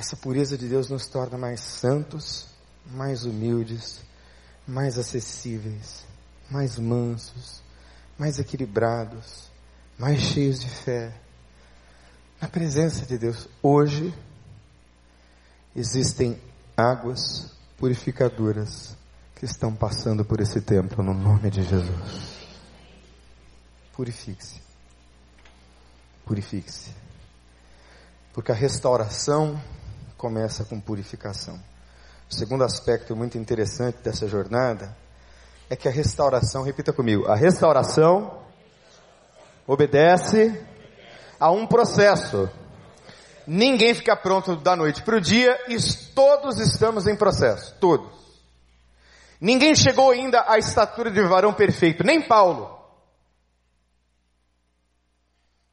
essa 0.00 0.16
pureza 0.16 0.56
de 0.56 0.66
Deus 0.66 0.88
nos 0.88 1.06
torna 1.06 1.36
mais 1.36 1.60
santos, 1.60 2.46
mais 2.86 3.26
humildes, 3.26 4.00
mais 4.66 4.98
acessíveis, 4.98 6.06
mais 6.50 6.78
mansos, 6.78 7.60
mais 8.18 8.38
equilibrados, 8.38 9.50
mais 9.98 10.18
cheios 10.18 10.58
de 10.58 10.70
fé. 10.70 11.14
Na 12.40 12.48
presença 12.48 13.04
de 13.04 13.18
Deus, 13.18 13.46
hoje 13.62 14.14
existem 15.76 16.40
águas 16.74 17.52
purificadoras 17.76 18.96
que 19.36 19.44
estão 19.44 19.74
passando 19.74 20.24
por 20.24 20.40
esse 20.40 20.62
templo 20.62 21.04
no 21.04 21.12
nome 21.12 21.50
de 21.50 21.62
Jesus. 21.62 22.38
Purifique-se. 23.92 24.62
Purifique-se. 26.24 26.90
Porque 28.32 28.50
a 28.50 28.54
restauração 28.54 29.60
começa 30.20 30.66
com 30.66 30.78
purificação. 30.78 31.58
O 32.30 32.34
segundo 32.34 32.62
aspecto 32.62 33.16
muito 33.16 33.38
interessante 33.38 34.02
dessa 34.04 34.28
jornada 34.28 34.94
é 35.70 35.74
que 35.74 35.88
a 35.88 35.90
restauração, 35.90 36.62
repita 36.62 36.92
comigo, 36.92 37.26
a 37.26 37.34
restauração 37.34 38.44
obedece 39.66 40.62
a 41.40 41.50
um 41.50 41.66
processo. 41.66 42.50
Ninguém 43.46 43.94
fica 43.94 44.14
pronto 44.14 44.56
da 44.56 44.76
noite 44.76 45.02
para 45.02 45.16
o 45.16 45.20
dia 45.22 45.58
e 45.68 45.78
todos 46.14 46.60
estamos 46.60 47.06
em 47.06 47.16
processo, 47.16 47.74
todos. 47.80 48.12
Ninguém 49.40 49.74
chegou 49.74 50.10
ainda 50.10 50.44
à 50.46 50.58
estatura 50.58 51.10
de 51.10 51.22
varão 51.22 51.54
perfeito, 51.54 52.04
nem 52.04 52.20
Paulo. 52.20 52.78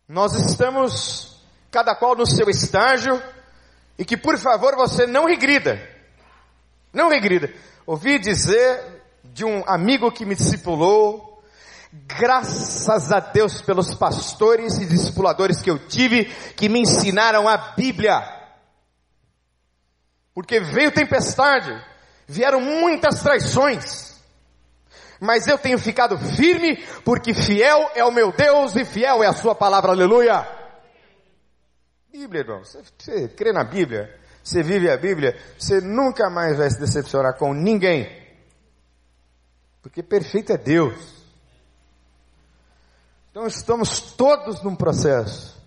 Nós 0.08 0.34
estamos, 0.36 1.38
cada 1.70 1.94
qual 1.94 2.16
no 2.16 2.26
seu 2.26 2.50
estágio, 2.50 3.22
e 3.98 4.06
que 4.06 4.16
por 4.16 4.38
favor 4.38 4.76
você 4.76 5.08
não 5.08 5.26
regrida. 5.26 5.82
Não 6.94 7.10
regrida. 7.10 7.52
Ouvi 7.86 8.20
dizer 8.20 9.04
de 9.24 9.44
um 9.44 9.64
amigo 9.68 10.12
que 10.12 10.26
me 10.26 10.36
discipulou, 10.36 11.44
graças 11.92 13.12
a 13.12 13.20
Deus 13.20 13.62
pelos 13.62 13.94
pastores 13.96 14.78
e 14.78 14.86
discipuladores 14.86 15.62
que 15.62 15.70
eu 15.70 15.80
tive, 15.80 16.26
que 16.56 16.70
me 16.70 16.82
ensinaram 16.82 17.48
a 17.48 17.58
Bíblia. 17.58 18.22
Porque 20.34 20.60
veio 20.60 20.92
tempestade, 20.92 21.76
vieram 22.28 22.62
muitas 22.62 23.22
traições, 23.22 24.22
mas 25.20 25.48
eu 25.48 25.58
tenho 25.58 25.80
ficado 25.80 26.18
firme, 26.18 26.78
porque 27.04 27.34
fiel 27.34 27.90
é 27.96 28.04
o 28.04 28.12
meu 28.12 28.32
Deus 28.32 28.76
e 28.76 28.86
fiel 28.86 29.24
é 29.24 29.28
a 29.28 29.34
sua 29.34 29.56
palavra, 29.56 29.92
aleluia. 29.92 30.57
Bíblia, 32.12 32.42
irmão, 32.42 32.64
você, 32.64 32.82
você 32.98 33.28
crê 33.30 33.52
na 33.52 33.64
Bíblia? 33.64 34.14
você 34.48 34.64
vive 34.64 34.90
a 34.90 34.96
Bíblia, 34.96 35.38
você 35.60 35.82
nunca 35.82 36.30
mais 36.30 36.58
vai 36.58 36.70
se 36.70 36.80
decepcionar 36.80 37.38
com 37.38 37.54
ninguém. 37.54 38.10
Porque 39.82 40.02
perfeito 40.02 40.54
é 40.54 40.58
Deus. 40.58 41.16
Então 43.30 43.46
estamos 43.46 44.00
todos 44.00 44.64
num 44.64 44.76
processo. 44.76 45.58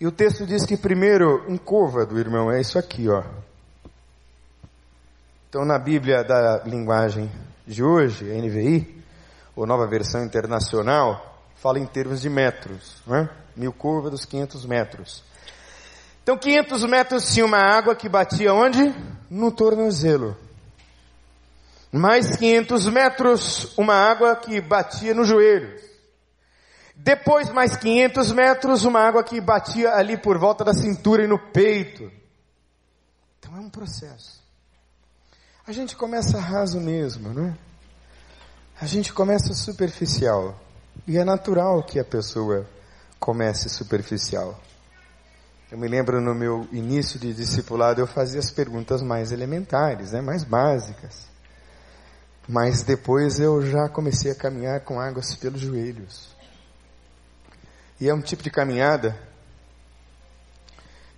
E 0.00 0.06
o 0.06 0.12
texto 0.12 0.46
diz 0.46 0.64
que 0.64 0.76
primeiro 0.76 1.44
um 1.46 1.58
côvado, 1.58 2.18
irmão, 2.18 2.50
é 2.50 2.60
isso 2.60 2.78
aqui, 2.78 3.08
ó. 3.08 3.22
Então 5.48 5.66
na 5.66 5.78
Bíblia 5.78 6.24
da 6.24 6.62
linguagem 6.64 7.30
de 7.66 7.84
hoje, 7.84 8.24
NVI, 8.24 9.04
ou 9.54 9.66
nova 9.66 9.86
versão 9.86 10.24
internacional, 10.24 11.44
fala 11.56 11.78
em 11.78 11.86
termos 11.86 12.22
de 12.22 12.30
metros, 12.30 13.02
né? 13.06 13.28
Mil 13.56 13.72
côvados, 13.72 14.24
500 14.24 14.66
metros. 14.66 15.22
Então 16.22 16.38
500 16.38 16.84
metros 16.86 17.32
tinha 17.32 17.44
uma 17.44 17.58
água 17.58 17.94
que 17.94 18.08
batia 18.08 18.52
onde? 18.52 18.94
No 19.30 19.52
tornozelo. 19.52 20.36
Mais 21.92 22.36
500 22.36 22.88
metros, 22.88 23.78
uma 23.78 23.94
água 23.94 24.34
que 24.34 24.60
batia 24.60 25.14
no 25.14 25.24
joelho. 25.24 25.78
Depois 26.96 27.50
mais 27.50 27.76
500 27.76 28.32
metros, 28.32 28.84
uma 28.84 29.00
água 29.00 29.22
que 29.22 29.40
batia 29.40 29.94
ali 29.94 30.16
por 30.16 30.38
volta 30.38 30.64
da 30.64 30.72
cintura 30.72 31.24
e 31.24 31.26
no 31.26 31.38
peito. 31.38 32.10
Então 33.38 33.56
é 33.56 33.60
um 33.60 33.68
processo. 33.68 34.42
A 35.66 35.72
gente 35.72 35.96
começa 35.96 36.38
raso 36.40 36.80
mesmo, 36.80 37.32
não 37.32 37.48
é? 37.48 37.54
A 38.80 38.86
gente 38.86 39.12
começa 39.12 39.54
superficial. 39.54 40.58
E 41.06 41.18
é 41.18 41.24
natural 41.24 41.82
que 41.82 41.98
a 41.98 42.04
pessoa 42.04 42.66
comece 43.24 43.70
superficial. 43.70 44.60
Eu 45.72 45.78
me 45.78 45.88
lembro 45.88 46.20
no 46.20 46.34
meu 46.34 46.68
início 46.70 47.18
de 47.18 47.32
discipulado, 47.32 47.98
eu 47.98 48.06
fazia 48.06 48.38
as 48.38 48.50
perguntas 48.50 49.00
mais 49.00 49.32
elementares, 49.32 50.12
né, 50.12 50.20
mais 50.20 50.44
básicas. 50.44 51.26
Mas 52.46 52.82
depois 52.82 53.40
eu 53.40 53.64
já 53.64 53.88
comecei 53.88 54.30
a 54.30 54.34
caminhar 54.34 54.80
com 54.80 55.00
águas 55.00 55.34
pelos 55.36 55.62
joelhos. 55.62 56.36
E 57.98 58.10
é 58.10 58.14
um 58.14 58.20
tipo 58.20 58.42
de 58.42 58.50
caminhada 58.50 59.18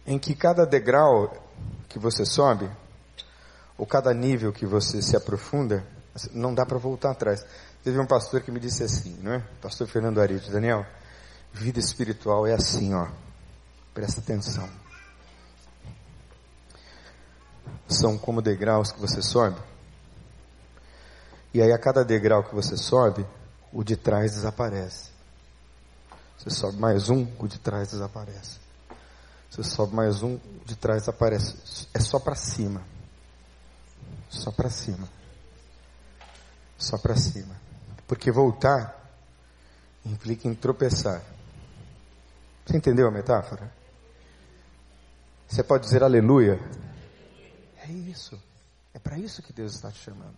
em 0.06 0.16
que 0.16 0.32
cada 0.32 0.64
degrau 0.64 1.36
que 1.88 1.98
você 1.98 2.24
sobe, 2.24 2.70
ou 3.76 3.84
cada 3.84 4.14
nível 4.14 4.52
que 4.52 4.64
você 4.64 5.02
se 5.02 5.16
aprofunda, 5.16 5.84
não 6.30 6.54
dá 6.54 6.64
para 6.64 6.78
voltar 6.78 7.10
atrás. 7.10 7.44
Teve 7.82 7.98
um 7.98 8.06
pastor 8.06 8.42
que 8.42 8.52
me 8.52 8.60
disse 8.60 8.84
assim, 8.84 9.18
não 9.20 9.32
é? 9.32 9.42
Pastor 9.60 9.88
Fernando 9.88 10.20
Aride, 10.20 10.48
Daniel, 10.52 10.86
vida 11.56 11.80
espiritual 11.80 12.46
é 12.46 12.52
assim, 12.52 12.94
ó. 12.94 13.08
Presta 13.94 14.20
atenção. 14.20 14.68
São 17.88 18.18
como 18.18 18.42
degraus 18.42 18.92
que 18.92 19.00
você 19.00 19.22
sobe. 19.22 19.58
E 21.54 21.62
aí 21.62 21.72
a 21.72 21.78
cada 21.78 22.04
degrau 22.04 22.44
que 22.44 22.54
você 22.54 22.76
sobe, 22.76 23.26
o 23.72 23.82
de 23.82 23.96
trás 23.96 24.32
desaparece. 24.32 25.10
Você 26.36 26.50
sobe 26.50 26.76
mais 26.76 27.08
um, 27.08 27.26
o 27.38 27.48
de 27.48 27.58
trás 27.58 27.90
desaparece. 27.90 28.58
Você 29.50 29.62
sobe 29.62 29.94
mais 29.94 30.22
um, 30.22 30.34
o 30.34 30.64
de 30.66 30.76
trás 30.76 31.02
desaparece. 31.02 31.88
É 31.94 32.00
só 32.00 32.18
para 32.18 32.34
cima. 32.34 32.82
Só 34.28 34.50
para 34.50 34.68
cima. 34.68 35.08
Só 36.76 36.98
para 36.98 37.16
cima. 37.16 37.56
Porque 38.06 38.30
voltar 38.30 38.94
implica 40.04 40.46
em 40.46 40.54
tropeçar. 40.54 41.22
Você 42.66 42.76
entendeu 42.76 43.06
a 43.06 43.10
metáfora? 43.12 43.72
Você 45.46 45.62
pode 45.62 45.84
dizer 45.84 46.02
aleluia? 46.02 46.58
É 47.86 47.92
isso. 47.92 48.36
É 48.92 48.98
para 48.98 49.16
isso 49.16 49.40
que 49.40 49.52
Deus 49.52 49.74
está 49.74 49.92
te 49.92 49.98
chamando. 49.98 50.36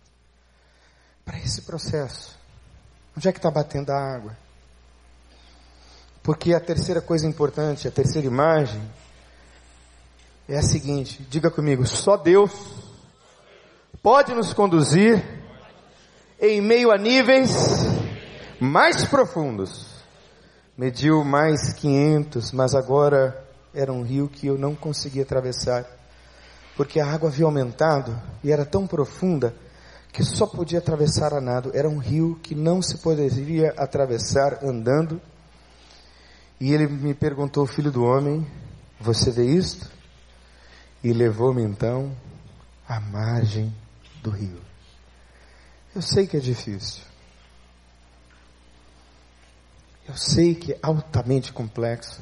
Para 1.25 1.39
esse 1.39 1.63
processo. 1.63 2.37
Onde 3.17 3.27
é 3.27 3.31
que 3.31 3.39
está 3.39 3.49
batendo 3.49 3.89
a 3.89 3.97
água? 3.97 4.37
Porque 6.21 6.53
a 6.53 6.59
terceira 6.59 7.01
coisa 7.01 7.25
importante, 7.25 7.87
a 7.87 7.91
terceira 7.91 8.27
imagem, 8.27 8.81
é 10.47 10.57
a 10.57 10.61
seguinte: 10.61 11.25
diga 11.27 11.49
comigo, 11.49 11.87
só 11.87 12.15
Deus 12.15 12.51
pode 14.03 14.35
nos 14.35 14.53
conduzir 14.53 15.23
em 16.39 16.61
meio 16.61 16.91
a 16.91 16.97
níveis 16.97 17.51
mais 18.59 19.05
profundos. 19.05 19.88
Mediu 20.79 21.25
mais 21.25 21.73
500, 21.73 22.53
mas 22.53 22.73
agora 22.73 23.37
era 23.73 23.91
um 23.91 24.01
rio 24.01 24.29
que 24.29 24.47
eu 24.47 24.57
não 24.57 24.73
conseguia 24.73 25.23
atravessar, 25.23 25.85
porque 26.77 27.01
a 27.01 27.05
água 27.05 27.27
havia 27.27 27.43
aumentado 27.43 28.17
e 28.41 28.49
era 28.49 28.63
tão 28.65 28.87
profunda 28.87 29.53
que 30.13 30.23
só 30.23 30.47
podia 30.47 30.79
atravessar 30.79 31.33
a 31.33 31.41
nado. 31.41 31.69
Era 31.73 31.89
um 31.89 31.97
rio 31.97 32.39
que 32.41 32.55
não 32.55 32.81
se 32.81 32.97
poderia 32.99 33.73
atravessar 33.75 34.63
andando. 34.63 35.21
E 36.61 36.71
ele 36.71 36.87
me 36.87 37.13
perguntou, 37.13 37.67
filho 37.67 37.91
do 37.91 38.05
homem, 38.05 38.47
você 39.01 39.31
vê 39.31 39.43
isto? 39.47 39.91
E 41.03 41.11
levou-me 41.11 41.61
então 41.61 42.15
à 42.87 43.01
margem 43.01 43.75
do 44.23 44.29
rio. 44.29 44.61
Eu 45.93 46.01
sei 46.01 46.25
que 46.25 46.37
é 46.37 46.39
difícil. 46.39 47.08
Eu 50.09 50.17
sei 50.17 50.55
que 50.55 50.73
é 50.73 50.79
altamente 50.81 51.53
complexo, 51.53 52.19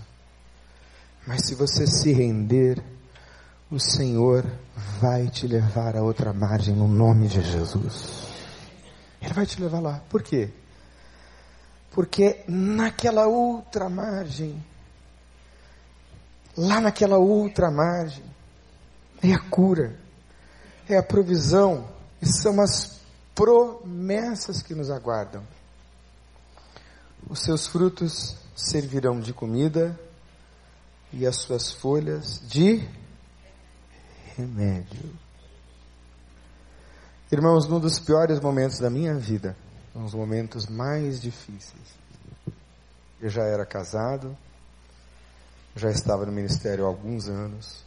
mas 1.25 1.47
se 1.47 1.55
você 1.55 1.87
se 1.87 2.11
render, 2.11 2.83
o 3.71 3.79
Senhor 3.79 4.45
vai 4.99 5.29
te 5.29 5.47
levar 5.47 5.95
a 5.95 6.03
outra 6.03 6.33
margem 6.33 6.75
no 6.75 6.85
nome 6.85 7.29
de 7.29 7.41
Jesus. 7.41 8.27
Ele 9.21 9.33
vai 9.33 9.45
te 9.45 9.61
levar 9.61 9.79
lá. 9.79 10.01
Por 10.09 10.21
quê? 10.21 10.51
Porque 11.91 12.43
naquela 12.45 13.25
outra 13.25 13.89
margem, 13.89 14.61
lá 16.57 16.81
naquela 16.81 17.17
outra 17.17 17.71
margem, 17.71 18.25
é 19.23 19.31
a 19.31 19.39
cura, 19.39 19.97
é 20.89 20.97
a 20.97 21.03
provisão, 21.03 21.87
e 22.21 22.25
são 22.25 22.59
as 22.59 22.99
promessas 23.33 24.61
que 24.61 24.75
nos 24.75 24.91
aguardam. 24.91 25.41
Os 27.29 27.39
seus 27.43 27.67
frutos 27.67 28.35
servirão 28.55 29.19
de 29.19 29.33
comida 29.33 29.97
e 31.11 31.25
as 31.25 31.37
suas 31.37 31.71
folhas 31.71 32.41
de 32.47 32.87
remédio. 34.35 35.15
Irmãos, 37.31 37.67
num 37.67 37.79
dos 37.79 37.99
piores 37.99 38.39
momentos 38.39 38.79
da 38.79 38.89
minha 38.89 39.15
vida, 39.15 39.57
um 39.95 40.03
dos 40.03 40.13
momentos 40.13 40.67
mais 40.67 41.21
difíceis, 41.21 41.97
eu 43.19 43.29
já 43.29 43.43
era 43.43 43.65
casado, 43.65 44.37
já 45.75 45.89
estava 45.89 46.25
no 46.25 46.31
ministério 46.31 46.85
há 46.85 46.87
alguns 46.87 47.27
anos, 47.27 47.83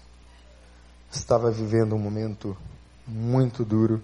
estava 1.11 1.51
vivendo 1.51 1.95
um 1.95 1.99
momento 1.99 2.57
muito 3.07 3.65
duro. 3.65 4.03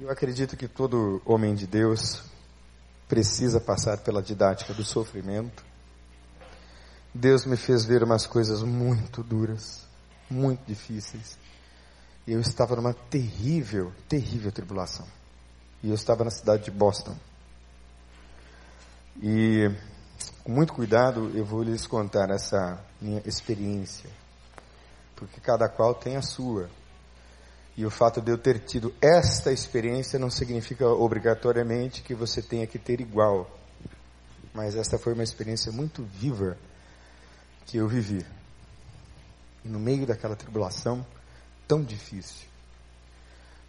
Eu 0.00 0.10
acredito 0.10 0.56
que 0.56 0.68
todo 0.68 1.22
homem 1.24 1.54
de 1.54 1.66
Deus 1.66 2.22
precisa 3.08 3.58
passar 3.58 3.98
pela 3.98 4.22
didática 4.22 4.74
do 4.74 4.84
sofrimento. 4.84 5.64
Deus 7.12 7.46
me 7.46 7.56
fez 7.56 7.84
ver 7.84 8.04
umas 8.04 8.26
coisas 8.26 8.62
muito 8.62 9.22
duras, 9.22 9.86
muito 10.30 10.60
difíceis. 10.66 11.38
E 12.26 12.32
eu 12.32 12.40
estava 12.40 12.76
numa 12.76 12.92
terrível, 12.92 13.90
terrível 14.06 14.52
tribulação. 14.52 15.06
E 15.82 15.88
eu 15.88 15.94
estava 15.94 16.22
na 16.24 16.30
cidade 16.30 16.64
de 16.64 16.70
Boston. 16.70 17.16
E 19.22 19.70
com 20.44 20.52
muito 20.52 20.74
cuidado 20.74 21.30
eu 21.34 21.44
vou 21.44 21.62
lhes 21.62 21.86
contar 21.86 22.28
essa 22.30 22.78
minha 23.00 23.22
experiência. 23.24 24.10
Porque 25.16 25.40
cada 25.40 25.68
qual 25.68 25.94
tem 25.94 26.16
a 26.16 26.22
sua. 26.22 26.68
E 27.78 27.86
o 27.86 27.90
fato 27.90 28.20
de 28.20 28.32
eu 28.32 28.36
ter 28.36 28.58
tido 28.58 28.92
esta 29.00 29.52
experiência 29.52 30.18
não 30.18 30.32
significa 30.32 30.84
obrigatoriamente 30.88 32.02
que 32.02 32.12
você 32.12 32.42
tenha 32.42 32.66
que 32.66 32.76
ter 32.76 33.00
igual. 33.00 33.48
Mas 34.52 34.74
esta 34.74 34.98
foi 34.98 35.12
uma 35.12 35.22
experiência 35.22 35.70
muito 35.70 36.02
viva 36.02 36.58
que 37.66 37.76
eu 37.76 37.86
vivi. 37.86 38.26
E 39.64 39.68
no 39.68 39.78
meio 39.78 40.04
daquela 40.04 40.34
tribulação 40.34 41.06
tão 41.68 41.80
difícil, 41.80 42.48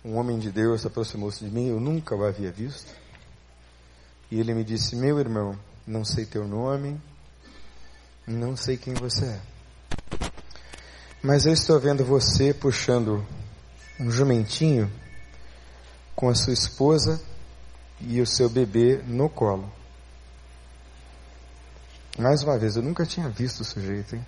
um 0.03 0.15
homem 0.17 0.39
de 0.39 0.49
Deus 0.51 0.87
aproximou-se 0.87 1.45
de 1.45 1.51
mim, 1.51 1.67
eu 1.67 1.79
nunca 1.79 2.15
o 2.15 2.25
havia 2.25 2.51
visto. 2.51 2.91
E 4.31 4.39
ele 4.39 4.55
me 4.55 4.63
disse: 4.63 4.95
Meu 4.95 5.19
irmão, 5.19 5.55
não 5.85 6.03
sei 6.03 6.25
teu 6.25 6.47
nome, 6.47 6.99
não 8.25 8.57
sei 8.57 8.75
quem 8.75 8.95
você 8.95 9.25
é. 9.25 9.41
Mas 11.21 11.45
eu 11.45 11.53
estou 11.53 11.79
vendo 11.79 12.03
você 12.03 12.55
puxando 12.55 13.23
um 13.99 14.09
jumentinho 14.09 14.91
com 16.15 16.29
a 16.29 16.35
sua 16.35 16.53
esposa 16.53 17.21
e 17.99 18.21
o 18.21 18.25
seu 18.25 18.49
bebê 18.49 19.01
no 19.05 19.29
colo. 19.29 19.71
Mais 22.17 22.43
uma 22.43 22.57
vez, 22.57 22.75
eu 22.75 22.81
nunca 22.81 23.05
tinha 23.05 23.29
visto 23.29 23.61
o 23.61 23.65
sujeito, 23.65 24.15
hein? 24.15 24.25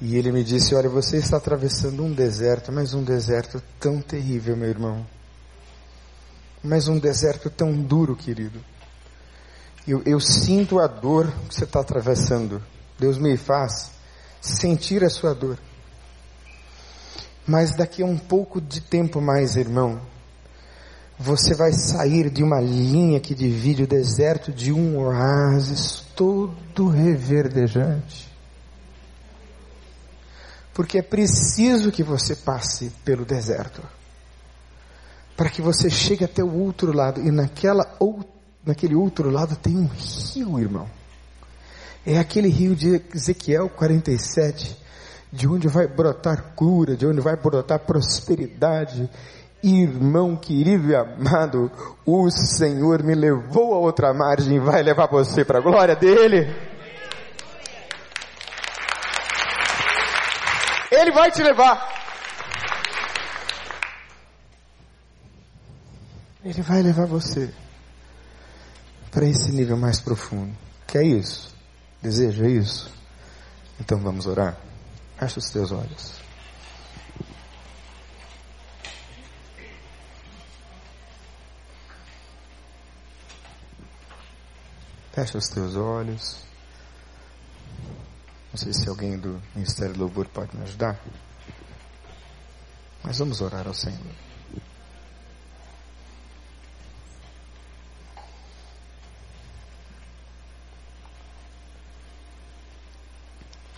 E 0.00 0.16
ele 0.16 0.32
me 0.32 0.42
disse: 0.42 0.74
Olha, 0.74 0.88
você 0.88 1.18
está 1.18 1.36
atravessando 1.36 2.02
um 2.02 2.12
deserto, 2.12 2.72
mas 2.72 2.94
um 2.94 3.02
deserto 3.02 3.62
tão 3.78 4.00
terrível, 4.00 4.56
meu 4.56 4.68
irmão. 4.68 5.06
Mas 6.62 6.88
um 6.88 6.98
deserto 6.98 7.50
tão 7.50 7.72
duro, 7.72 8.16
querido. 8.16 8.60
Eu, 9.86 10.02
eu 10.04 10.20
sinto 10.20 10.78
a 10.78 10.86
dor 10.86 11.30
que 11.48 11.54
você 11.54 11.64
está 11.64 11.80
atravessando. 11.80 12.62
Deus 12.98 13.18
me 13.18 13.36
faz 13.36 13.90
sentir 14.40 15.02
a 15.04 15.10
sua 15.10 15.34
dor. 15.34 15.58
Mas 17.50 17.74
daqui 17.74 18.00
a 18.00 18.06
um 18.06 18.16
pouco 18.16 18.60
de 18.60 18.80
tempo 18.80 19.20
mais, 19.20 19.56
irmão, 19.56 20.00
você 21.18 21.52
vai 21.52 21.72
sair 21.72 22.30
de 22.30 22.44
uma 22.44 22.60
linha 22.60 23.18
que 23.18 23.34
divide 23.34 23.82
o 23.82 23.88
deserto 23.88 24.52
de 24.52 24.72
um 24.72 24.96
oásis 24.96 26.04
todo 26.14 26.86
reverdejante. 26.86 28.30
Porque 30.72 30.98
é 30.98 31.02
preciso 31.02 31.90
que 31.90 32.04
você 32.04 32.36
passe 32.36 32.92
pelo 33.04 33.24
deserto. 33.24 33.82
Para 35.36 35.50
que 35.50 35.60
você 35.60 35.90
chegue 35.90 36.24
até 36.24 36.44
o 36.44 36.54
outro 36.54 36.92
lado. 36.92 37.20
E 37.20 37.32
naquela, 37.32 37.98
naquele 38.64 38.94
outro 38.94 39.28
lado 39.28 39.56
tem 39.56 39.76
um 39.76 39.88
rio, 39.88 40.56
irmão. 40.56 40.88
É 42.06 42.16
aquele 42.16 42.48
rio 42.48 42.76
de 42.76 43.02
Ezequiel 43.12 43.68
47 43.70 44.88
de 45.32 45.46
onde 45.46 45.68
vai 45.68 45.86
brotar 45.86 46.54
cura, 46.54 46.96
de 46.96 47.06
onde 47.06 47.20
vai 47.20 47.36
brotar 47.36 47.78
prosperidade. 47.80 49.08
Irmão 49.62 50.36
querido 50.36 50.88
e 50.88 50.96
amado, 50.96 51.70
o 52.06 52.30
Senhor 52.30 53.02
me 53.02 53.14
levou 53.14 53.74
a 53.74 53.78
outra 53.78 54.12
margem 54.14 54.56
e 54.56 54.60
vai 54.60 54.82
levar 54.82 55.06
você 55.06 55.44
para 55.44 55.58
a 55.58 55.62
glória 55.62 55.94
dele. 55.94 56.48
Ele 60.90 61.12
vai 61.12 61.30
te 61.30 61.42
levar. 61.42 61.88
Ele 66.42 66.62
vai 66.62 66.82
levar 66.82 67.06
você 67.06 67.52
para 69.10 69.26
esse 69.26 69.52
nível 69.52 69.76
mais 69.76 70.00
profundo. 70.00 70.56
Quer 70.86 71.02
isso? 71.02 71.54
Deseja 72.02 72.48
isso? 72.48 72.90
Então 73.78 73.98
vamos 73.98 74.26
orar. 74.26 74.69
Fecha 75.20 75.38
os 75.38 75.50
teus 75.50 75.70
olhos. 75.70 76.18
Fecha 85.12 85.36
os 85.36 85.48
teus 85.50 85.76
olhos. 85.76 86.42
Não 88.50 88.56
sei 88.56 88.72
se 88.72 88.88
alguém 88.88 89.18
do 89.18 89.42
Ministério 89.54 89.92
do 89.92 90.00
Louvor 90.00 90.26
pode 90.28 90.56
me 90.56 90.62
ajudar. 90.62 90.98
Mas 93.04 93.18
vamos 93.18 93.42
orar 93.42 93.66
ao 93.66 93.74
Senhor. 93.74 94.14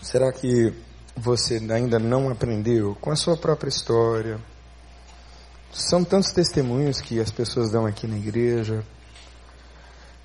Será 0.01 0.33
que 0.33 0.92
você 1.17 1.57
ainda 1.71 1.99
não 1.99 2.31
aprendeu 2.31 2.97
com 3.01 3.11
a 3.11 3.17
sua 3.17 3.37
própria 3.37 3.69
história. 3.69 4.41
São 5.73 6.05
tantos 6.05 6.33
testemunhos 6.33 7.01
que 7.01 7.21
as 7.21 7.31
pessoas 7.31 7.71
dão 7.71 7.87
aqui 7.87 8.07
na 8.07 8.17
igreja. 8.17 8.85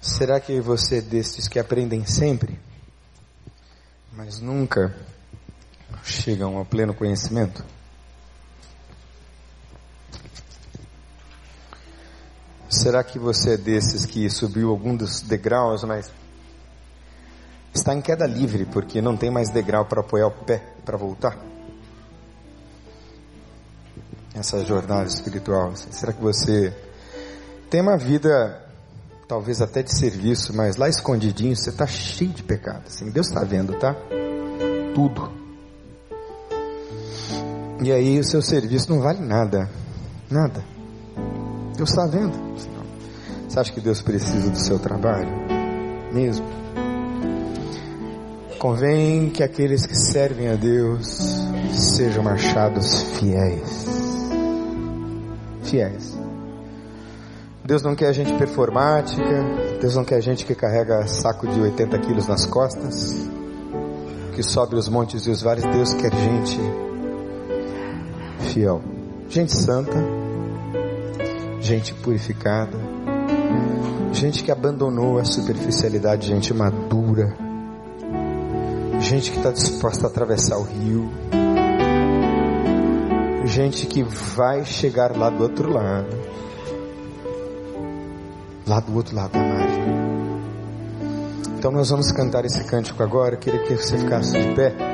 Será 0.02 0.40
que 0.40 0.60
você 0.62 0.98
é 0.98 1.02
destes 1.02 1.48
que 1.48 1.60
aprendem 1.60 2.06
sempre, 2.06 2.60
mas 4.14 4.40
nunca 4.40 4.96
chegam 6.04 6.58
ao 6.58 6.66
pleno 6.66 6.94
conhecimento? 6.94 7.64
Será 12.70 13.04
que 13.04 13.18
você 13.18 13.54
é 13.54 13.58
desses 13.58 14.06
que 14.06 14.30
subiu 14.30 14.70
algum 14.70 14.96
dos 14.96 15.22
degraus, 15.22 15.84
mas 15.84 16.12
está 17.88 17.96
em 17.96 18.02
queda 18.02 18.28
livre 18.28 18.66
porque 18.66 19.02
não 19.02 19.16
tem 19.16 19.32
mais 19.32 19.50
degrau 19.50 19.86
para 19.86 20.02
apoiar 20.02 20.28
o 20.28 20.32
pé 20.32 20.62
para 20.84 20.98
voltar? 20.98 21.38
Essa 24.36 24.64
jornada 24.66 25.06
espiritual. 25.06 25.74
Será 25.74 26.12
que 26.12 26.22
você 26.22 26.74
tem 27.70 27.80
uma 27.80 27.98
vida 27.98 28.62
talvez 29.26 29.62
até 29.62 29.82
de 29.82 29.94
serviço, 29.94 30.54
mas 30.54 30.76
lá 30.76 30.90
escondidinho 30.90 31.56
você 31.56 31.70
está 31.70 31.88
cheio 31.88 32.32
de 32.32 32.44
pecado. 32.44 32.84
Assim, 32.88 33.10
Deus 33.10 33.28
está 33.28 33.44
vendo, 33.46 33.74
tá? 33.80 33.96
Tudo. 34.94 35.32
E 37.82 37.92
aí 37.92 38.20
o 38.20 38.24
seu 38.24 38.42
serviço 38.42 38.92
não 38.92 39.02
vale 39.02 39.20
nada. 39.22 39.70
Nada. 40.30 40.62
Deus 41.78 41.90
está 41.90 42.06
vendo. 42.06 42.38
Você 43.48 43.60
acha 43.60 43.72
que 43.72 43.80
Deus 43.80 44.02
precisa 44.02 44.50
do 44.50 44.60
seu 44.60 44.78
trabalho? 44.78 45.30
Mesmo? 46.12 46.67
Convém 48.68 49.30
que 49.30 49.42
aqueles 49.42 49.86
que 49.86 49.96
servem 49.96 50.50
a 50.50 50.56
Deus 50.56 51.08
sejam 51.72 52.28
achados 52.28 53.02
fiéis. 53.18 53.88
Fiéis. 55.64 56.18
Deus 57.64 57.82
não 57.82 57.96
quer 57.96 58.08
a 58.08 58.12
gente 58.12 58.34
performática, 58.34 59.46
Deus 59.80 59.96
não 59.96 60.04
quer 60.04 60.16
a 60.16 60.20
gente 60.20 60.46
que 60.46 60.54
carrega 60.54 61.08
saco 61.08 61.48
de 61.48 61.62
80 61.62 61.98
quilos 62.00 62.28
nas 62.28 62.46
costas, 62.46 63.30
que 64.36 64.44
sobe 64.44 64.76
os 64.76 64.90
montes 64.90 65.26
e 65.28 65.30
os 65.30 65.42
vales. 65.42 65.64
Deus 65.64 65.94
quer 65.94 66.14
gente 66.14 66.60
fiel, 68.52 68.82
gente 69.30 69.54
santa, 69.54 69.98
gente 71.62 71.94
purificada, 71.94 72.78
gente 74.12 74.44
que 74.44 74.52
abandonou 74.52 75.20
a 75.20 75.24
superficialidade, 75.24 76.28
gente 76.28 76.54
madura, 76.54 77.47
gente 79.08 79.32
que 79.32 79.38
está 79.38 79.52
disposta 79.52 80.06
a 80.06 80.10
atravessar 80.10 80.58
o 80.58 80.64
rio, 80.64 81.10
gente 83.46 83.88
que 83.88 84.04
vai 84.04 84.66
chegar 84.66 85.16
lá 85.16 85.30
do 85.30 85.44
outro 85.44 85.72
lado 85.72 86.38
lá 88.68 88.82
do 88.82 88.94
outro 88.94 89.16
lado 89.16 89.32
da 89.32 89.40
margem. 89.40 89.84
Então 91.58 91.72
nós 91.72 91.90
vamos 91.90 92.12
cantar 92.12 92.44
esse 92.44 92.64
cântico 92.66 93.02
agora. 93.02 93.36
Eu 93.36 93.40
queria 93.40 93.64
que 93.64 93.78
você 93.78 93.98
ficasse 93.98 94.38
de 94.38 94.54
pé. 94.54 94.87